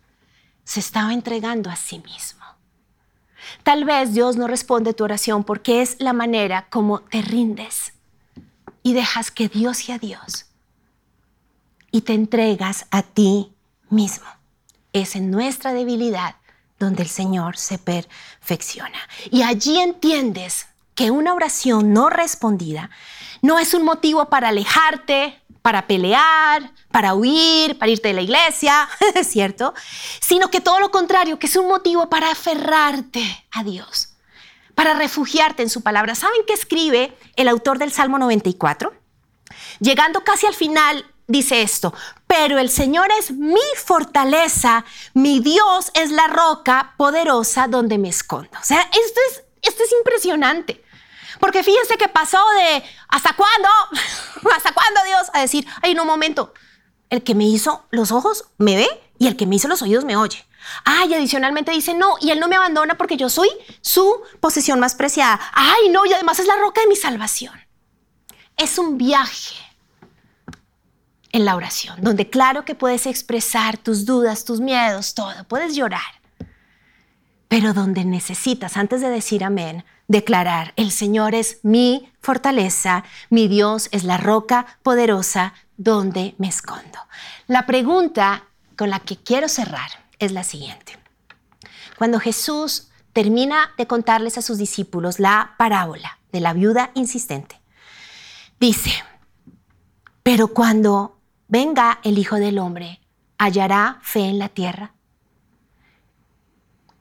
se 0.63 0.80
estaba 0.80 1.13
entregando 1.13 1.69
a 1.69 1.76
sí 1.76 2.00
mismo. 2.00 2.41
Tal 3.63 3.86
vez 3.86 4.13
Dios 4.13 4.38
no 4.38 4.47
responde 4.47 4.93
tu 4.93 5.04
oración 5.04 5.43
porque 5.43 5.82
es 5.82 5.97
la 6.00 6.13
manera 6.13 6.67
como 6.69 7.02
te 7.02 7.21
rindes 7.21 7.93
y 8.84 8.93
dejas 8.93 9.32
que 9.32 9.50
Dios 9.50 9.78
sea 9.78 9.97
Dios 9.97 10.45
y 11.91 12.02
te 12.02 12.13
entregas 12.13 12.86
a 12.91 13.04
ti 13.04 13.52
mismo. 13.89 14.28
Es 14.93 15.15
en 15.15 15.32
nuestra 15.32 15.74
debilidad 15.74 16.36
donde 16.80 17.04
el 17.04 17.10
Señor 17.10 17.58
se 17.58 17.78
perfecciona. 17.78 18.97
Y 19.30 19.43
allí 19.43 19.80
entiendes 19.80 20.67
que 20.95 21.12
una 21.12 21.34
oración 21.34 21.93
no 21.93 22.10
respondida 22.10 22.89
no 23.41 23.58
es 23.58 23.74
un 23.74 23.84
motivo 23.84 24.30
para 24.30 24.50
alejarte, 24.50 25.40
para 25.62 25.88
pelear, 25.88 26.71
para 26.91 27.13
huir, 27.13 27.78
para 27.78 27.91
irte 27.91 28.10
de 28.10 28.13
la 28.13 28.21
iglesia, 28.21 28.89
¿cierto? 29.24 29.74
Sino 30.19 30.50
que 30.50 30.62
todo 30.62 30.80
lo 30.80 30.91
contrario, 30.91 31.39
que 31.39 31.47
es 31.47 31.56
un 31.56 31.67
motivo 31.67 32.10
para 32.10 32.32
aferrarte 32.32 33.24
a 33.52 33.63
Dios, 33.63 34.10
para 34.76 34.93
refugiarte 34.93 35.63
en 35.63 35.69
su 35.69 35.82
palabra. 35.82 36.15
¿Saben 36.15 36.41
qué 36.47 36.54
escribe 36.54 37.15
el 37.36 37.47
autor 37.47 37.78
del 37.78 37.91
Salmo 37.91 38.17
94? 38.17 38.93
Llegando 39.80 40.24
casi 40.24 40.47
al 40.47 40.56
final, 40.56 41.06
dice 41.28 41.62
esto, 41.62 41.93
pero 42.28 42.58
el 42.58 42.69
Señor 42.69 43.10
es 43.19 43.32
mi 43.32 43.60
fortaleza, 43.84 44.86
mi 45.13 45.39
Dios 45.39 45.91
es 45.93 46.12
la 46.12 46.28
roca 46.28 46.93
poderosa 46.97 47.67
donde 47.67 47.97
me 47.97 48.10
escondo. 48.10 48.58
O 48.60 48.63
sea, 48.63 48.82
esto 48.82 49.19
es, 49.30 49.43
esto 49.62 49.84
es 49.84 49.91
impresionante. 49.91 50.84
Porque 51.41 51.63
fíjense 51.63 51.97
que 51.97 52.08
pasó 52.08 52.38
de 52.56 52.84
¿hasta 53.10 53.34
cuándo? 53.34 53.67
¿Hasta 54.56 54.71
cuándo 54.71 55.01
Dios? 55.06 55.27
A 55.34 55.41
decir, 55.41 55.67
ay, 55.82 55.93
no, 55.93 56.06
momento. 56.06 56.54
El 57.10 57.23
que 57.23 57.36
me 57.36 57.43
hizo 57.43 57.86
los 57.91 58.13
ojos 58.13 58.45
me 58.58 58.77
ve 58.77 58.88
y 59.17 59.27
el 59.27 59.36
que 59.36 59.45
me 59.45 59.56
hizo 59.56 59.67
los 59.67 59.82
oídos 59.82 60.06
me 60.06 60.15
oye. 60.15 60.45
Ay, 60.86 61.13
adicionalmente 61.13 61.71
dice, 61.71 61.93
no, 61.93 62.15
y 62.21 62.30
él 62.30 62.39
no 62.39 62.47
me 62.47 62.56
abandona 62.56 62.95
porque 62.95 63.17
yo 63.17 63.27
soy 63.30 63.49
su 63.82 64.21
posesión 64.39 64.80
más 64.80 64.95
preciada. 64.95 65.39
Ay, 65.51 65.89
no, 65.89 66.06
y 66.06 66.13
además 66.13 66.39
es 66.39 66.47
la 66.47 66.56
roca 66.56 66.80
de 66.80 66.88
mi 66.88 66.95
salvación. 66.95 67.60
Es 68.56 68.77
un 68.77 68.97
viaje 68.97 69.56
en 71.32 71.45
la 71.45 71.56
oración, 71.56 71.97
donde 72.01 72.30
claro 72.30 72.65
que 72.65 72.75
puedes 72.75 73.08
expresar 73.08 73.77
tus 73.77 74.06
dudas, 74.06 74.45
tus 74.45 74.60
miedos, 74.60 75.15
todo, 75.15 75.43
puedes 75.47 75.75
llorar, 75.75 76.21
pero 77.47 77.73
donde 77.73 78.06
necesitas, 78.06 78.77
antes 78.77 79.01
de 79.01 79.10
decir 79.10 79.43
amén, 79.43 79.84
declarar, 80.12 80.74
el 80.76 80.91
Señor 80.91 81.36
es 81.36 81.60
mi 81.63 82.12
fortaleza, 82.19 83.06
mi 83.30 83.47
Dios 83.47 83.88
es 83.93 84.04
la 84.04 84.17
roca 84.17 84.65
poderosa 84.84 85.54
donde 85.78 86.36
me 86.38 86.50
escondo. 86.50 87.00
La 87.47 87.65
pregunta 87.65 88.43
con 88.76 88.89
la 88.89 89.00
que 89.00 89.15
quiero 89.15 89.47
cerrar 89.47 89.89
es 90.19 90.34
la 90.34 90.43
siguiente. 90.43 90.97
Cuando 91.97 92.19
Jesús 92.19 92.89
termina 93.13 93.71
de 93.78 93.88
contarles 93.88 94.38
a 94.38 94.41
sus 94.41 94.58
discípulos 94.58 95.19
la 95.19 95.56
parábola 95.58 96.19
de 96.34 96.41
la 96.41 96.52
viuda 96.52 96.91
insistente, 96.93 97.62
dice, 98.60 98.91
pero 100.24 100.50
cuando 100.50 101.19
venga 101.47 102.00
el 102.04 102.17
Hijo 102.17 102.36
del 102.36 102.60
Hombre, 102.60 103.00
hallará 103.38 104.00
fe 104.02 104.26
en 104.26 104.39
la 104.39 104.50
tierra. 104.50 104.93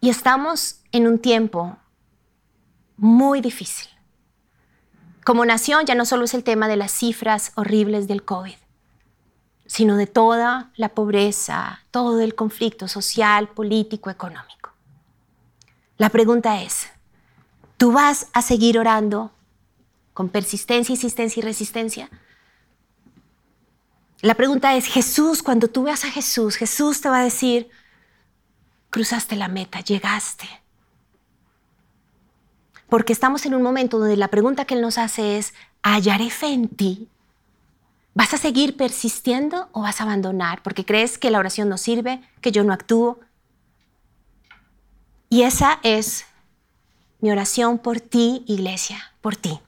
Y 0.00 0.10
estamos 0.10 0.80
en 0.92 1.08
un 1.08 1.18
tiempo 1.18 1.76
muy 3.00 3.40
difícil. 3.40 3.88
Como 5.24 5.46
nación 5.46 5.86
ya 5.86 5.94
no 5.94 6.04
solo 6.04 6.24
es 6.24 6.34
el 6.34 6.44
tema 6.44 6.68
de 6.68 6.76
las 6.76 6.92
cifras 6.92 7.52
horribles 7.54 8.06
del 8.06 8.24
COVID, 8.24 8.54
sino 9.66 9.96
de 9.96 10.06
toda 10.06 10.70
la 10.76 10.90
pobreza, 10.90 11.80
todo 11.90 12.20
el 12.20 12.34
conflicto 12.34 12.88
social, 12.88 13.48
político, 13.48 14.10
económico. 14.10 14.70
La 15.96 16.10
pregunta 16.10 16.62
es, 16.62 16.88
¿tú 17.78 17.92
vas 17.92 18.28
a 18.32 18.42
seguir 18.42 18.78
orando 18.78 19.32
con 20.12 20.28
persistencia, 20.28 20.92
insistencia 20.92 21.40
y 21.40 21.44
resistencia? 21.44 22.10
La 24.20 24.34
pregunta 24.34 24.76
es, 24.76 24.86
Jesús, 24.86 25.42
cuando 25.42 25.68
tú 25.68 25.84
veas 25.84 26.04
a 26.04 26.10
Jesús, 26.10 26.56
Jesús 26.56 27.00
te 27.00 27.08
va 27.08 27.20
a 27.20 27.24
decir, 27.24 27.70
cruzaste 28.90 29.36
la 29.36 29.48
meta, 29.48 29.80
llegaste. 29.80 30.46
Porque 32.90 33.12
estamos 33.12 33.46
en 33.46 33.54
un 33.54 33.62
momento 33.62 33.98
donde 33.98 34.16
la 34.16 34.28
pregunta 34.28 34.64
que 34.64 34.74
Él 34.74 34.82
nos 34.82 34.98
hace 34.98 35.38
es, 35.38 35.54
¿hallaré 35.82 36.28
fe 36.28 36.48
en 36.48 36.68
ti? 36.68 37.08
¿Vas 38.14 38.34
a 38.34 38.38
seguir 38.38 38.76
persistiendo 38.76 39.68
o 39.72 39.82
vas 39.82 40.00
a 40.00 40.04
abandonar? 40.04 40.62
Porque 40.62 40.84
crees 40.84 41.16
que 41.16 41.30
la 41.30 41.38
oración 41.38 41.68
no 41.68 41.78
sirve, 41.78 42.20
que 42.40 42.52
yo 42.52 42.64
no 42.64 42.72
actúo. 42.72 43.20
Y 45.28 45.42
esa 45.42 45.78
es 45.82 46.26
mi 47.20 47.30
oración 47.30 47.78
por 47.78 48.00
ti, 48.00 48.44
iglesia, 48.46 49.12
por 49.20 49.36
ti. 49.36 49.60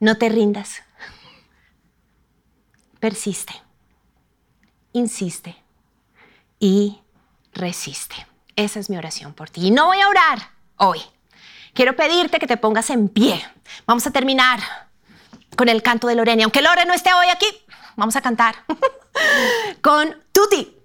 No 0.00 0.16
te 0.16 0.28
rindas 0.28 0.82
persiste, 3.02 3.52
insiste 4.92 5.56
y 6.60 7.00
resiste. 7.52 8.14
Esa 8.54 8.78
es 8.78 8.88
mi 8.88 8.96
oración 8.96 9.34
por 9.34 9.50
ti. 9.50 9.66
Y 9.66 9.70
no 9.72 9.86
voy 9.86 9.98
a 9.98 10.08
orar 10.08 10.38
hoy. 10.76 11.00
Quiero 11.74 11.96
pedirte 11.96 12.38
que 12.38 12.46
te 12.46 12.56
pongas 12.56 12.90
en 12.90 13.08
pie. 13.08 13.44
Vamos 13.86 14.06
a 14.06 14.10
terminar 14.10 14.60
con 15.56 15.68
el 15.68 15.82
canto 15.82 16.06
de 16.06 16.14
Lorena. 16.14 16.44
Aunque 16.44 16.62
Lore 16.62 16.84
no 16.84 16.92
esté 16.94 17.12
hoy 17.14 17.26
aquí, 17.32 17.46
vamos 17.96 18.16
a 18.16 18.20
cantar 18.20 18.56
con 19.82 20.16
Tuti. 20.32 20.76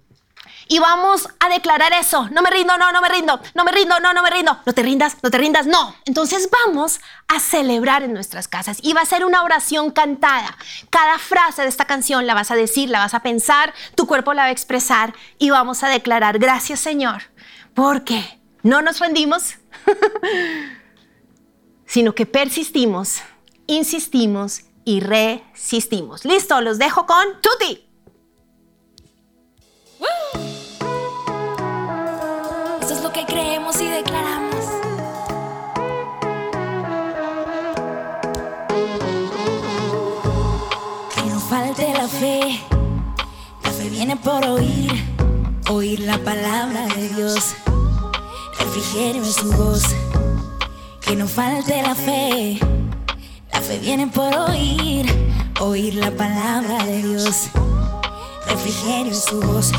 y 0.68 0.78
vamos 0.78 1.28
a 1.40 1.48
declarar 1.48 1.92
eso. 1.94 2.28
No 2.30 2.42
me 2.42 2.50
rindo, 2.50 2.76
no, 2.76 2.92
no 2.92 3.00
me 3.00 3.08
rindo, 3.08 3.40
no 3.54 3.64
me 3.64 3.72
rindo, 3.72 3.98
no, 4.00 4.12
no 4.12 4.22
me 4.22 4.30
rindo. 4.30 4.58
No 4.66 4.72
te 4.72 4.82
rindas, 4.82 5.16
no 5.22 5.30
te 5.30 5.38
rindas, 5.38 5.66
no. 5.66 5.94
Entonces 6.04 6.48
vamos 6.66 7.00
a 7.28 7.40
celebrar 7.40 8.02
en 8.02 8.12
nuestras 8.12 8.48
casas 8.48 8.78
y 8.82 8.92
va 8.92 9.00
a 9.02 9.06
ser 9.06 9.24
una 9.24 9.42
oración 9.42 9.90
cantada. 9.90 10.56
Cada 10.90 11.18
frase 11.18 11.62
de 11.62 11.68
esta 11.68 11.86
canción 11.86 12.26
la 12.26 12.34
vas 12.34 12.50
a 12.50 12.54
decir, 12.54 12.90
la 12.90 12.98
vas 13.00 13.14
a 13.14 13.20
pensar, 13.20 13.72
tu 13.94 14.06
cuerpo 14.06 14.32
la 14.34 14.42
va 14.42 14.48
a 14.48 14.52
expresar 14.52 15.14
y 15.38 15.50
vamos 15.50 15.82
a 15.82 15.88
declarar, 15.88 16.38
gracias 16.38 16.80
Señor, 16.80 17.22
porque 17.74 18.38
no 18.62 18.82
nos 18.82 18.98
rendimos, 19.00 19.54
sino 21.88 22.14
que 22.14 22.26
persistimos, 22.26 23.22
insistimos 23.66 24.60
y 24.84 25.00
resistimos. 25.00 26.24
Listo, 26.24 26.60
los 26.60 26.78
dejo 26.78 27.06
con 27.06 27.24
Tuti. 27.40 27.84
Eso 32.82 32.94
es 32.94 33.02
lo 33.02 33.10
que 33.10 33.24
creemos 33.24 33.80
y 33.80 33.88
declaramos. 33.88 34.64
Que 41.14 41.30
no 41.30 41.40
falte 41.40 41.92
la 41.94 42.06
fe. 42.06 42.60
La 43.64 43.70
fe 43.70 43.88
viene 43.88 44.16
por 44.16 44.44
oír, 44.44 44.92
oír 45.70 46.00
la 46.00 46.18
palabra 46.18 46.86
de 46.88 47.08
Dios. 47.08 47.54
Refrigerio 48.58 49.24
en 49.24 49.32
su 49.32 49.50
voz. 49.52 49.84
Que 51.08 51.16
no 51.16 51.26
falte 51.26 51.80
la 51.80 51.94
fe. 51.94 52.58
La 53.50 53.62
fe 53.62 53.78
viene 53.78 54.08
por 54.08 54.30
oír, 54.50 55.06
oír 55.58 55.94
la 55.94 56.10
palabra 56.10 56.84
de 56.84 57.00
Dios. 57.00 57.48
Refrigerio 58.46 59.06
en 59.06 59.14
su 59.14 59.40
voz 59.40 59.72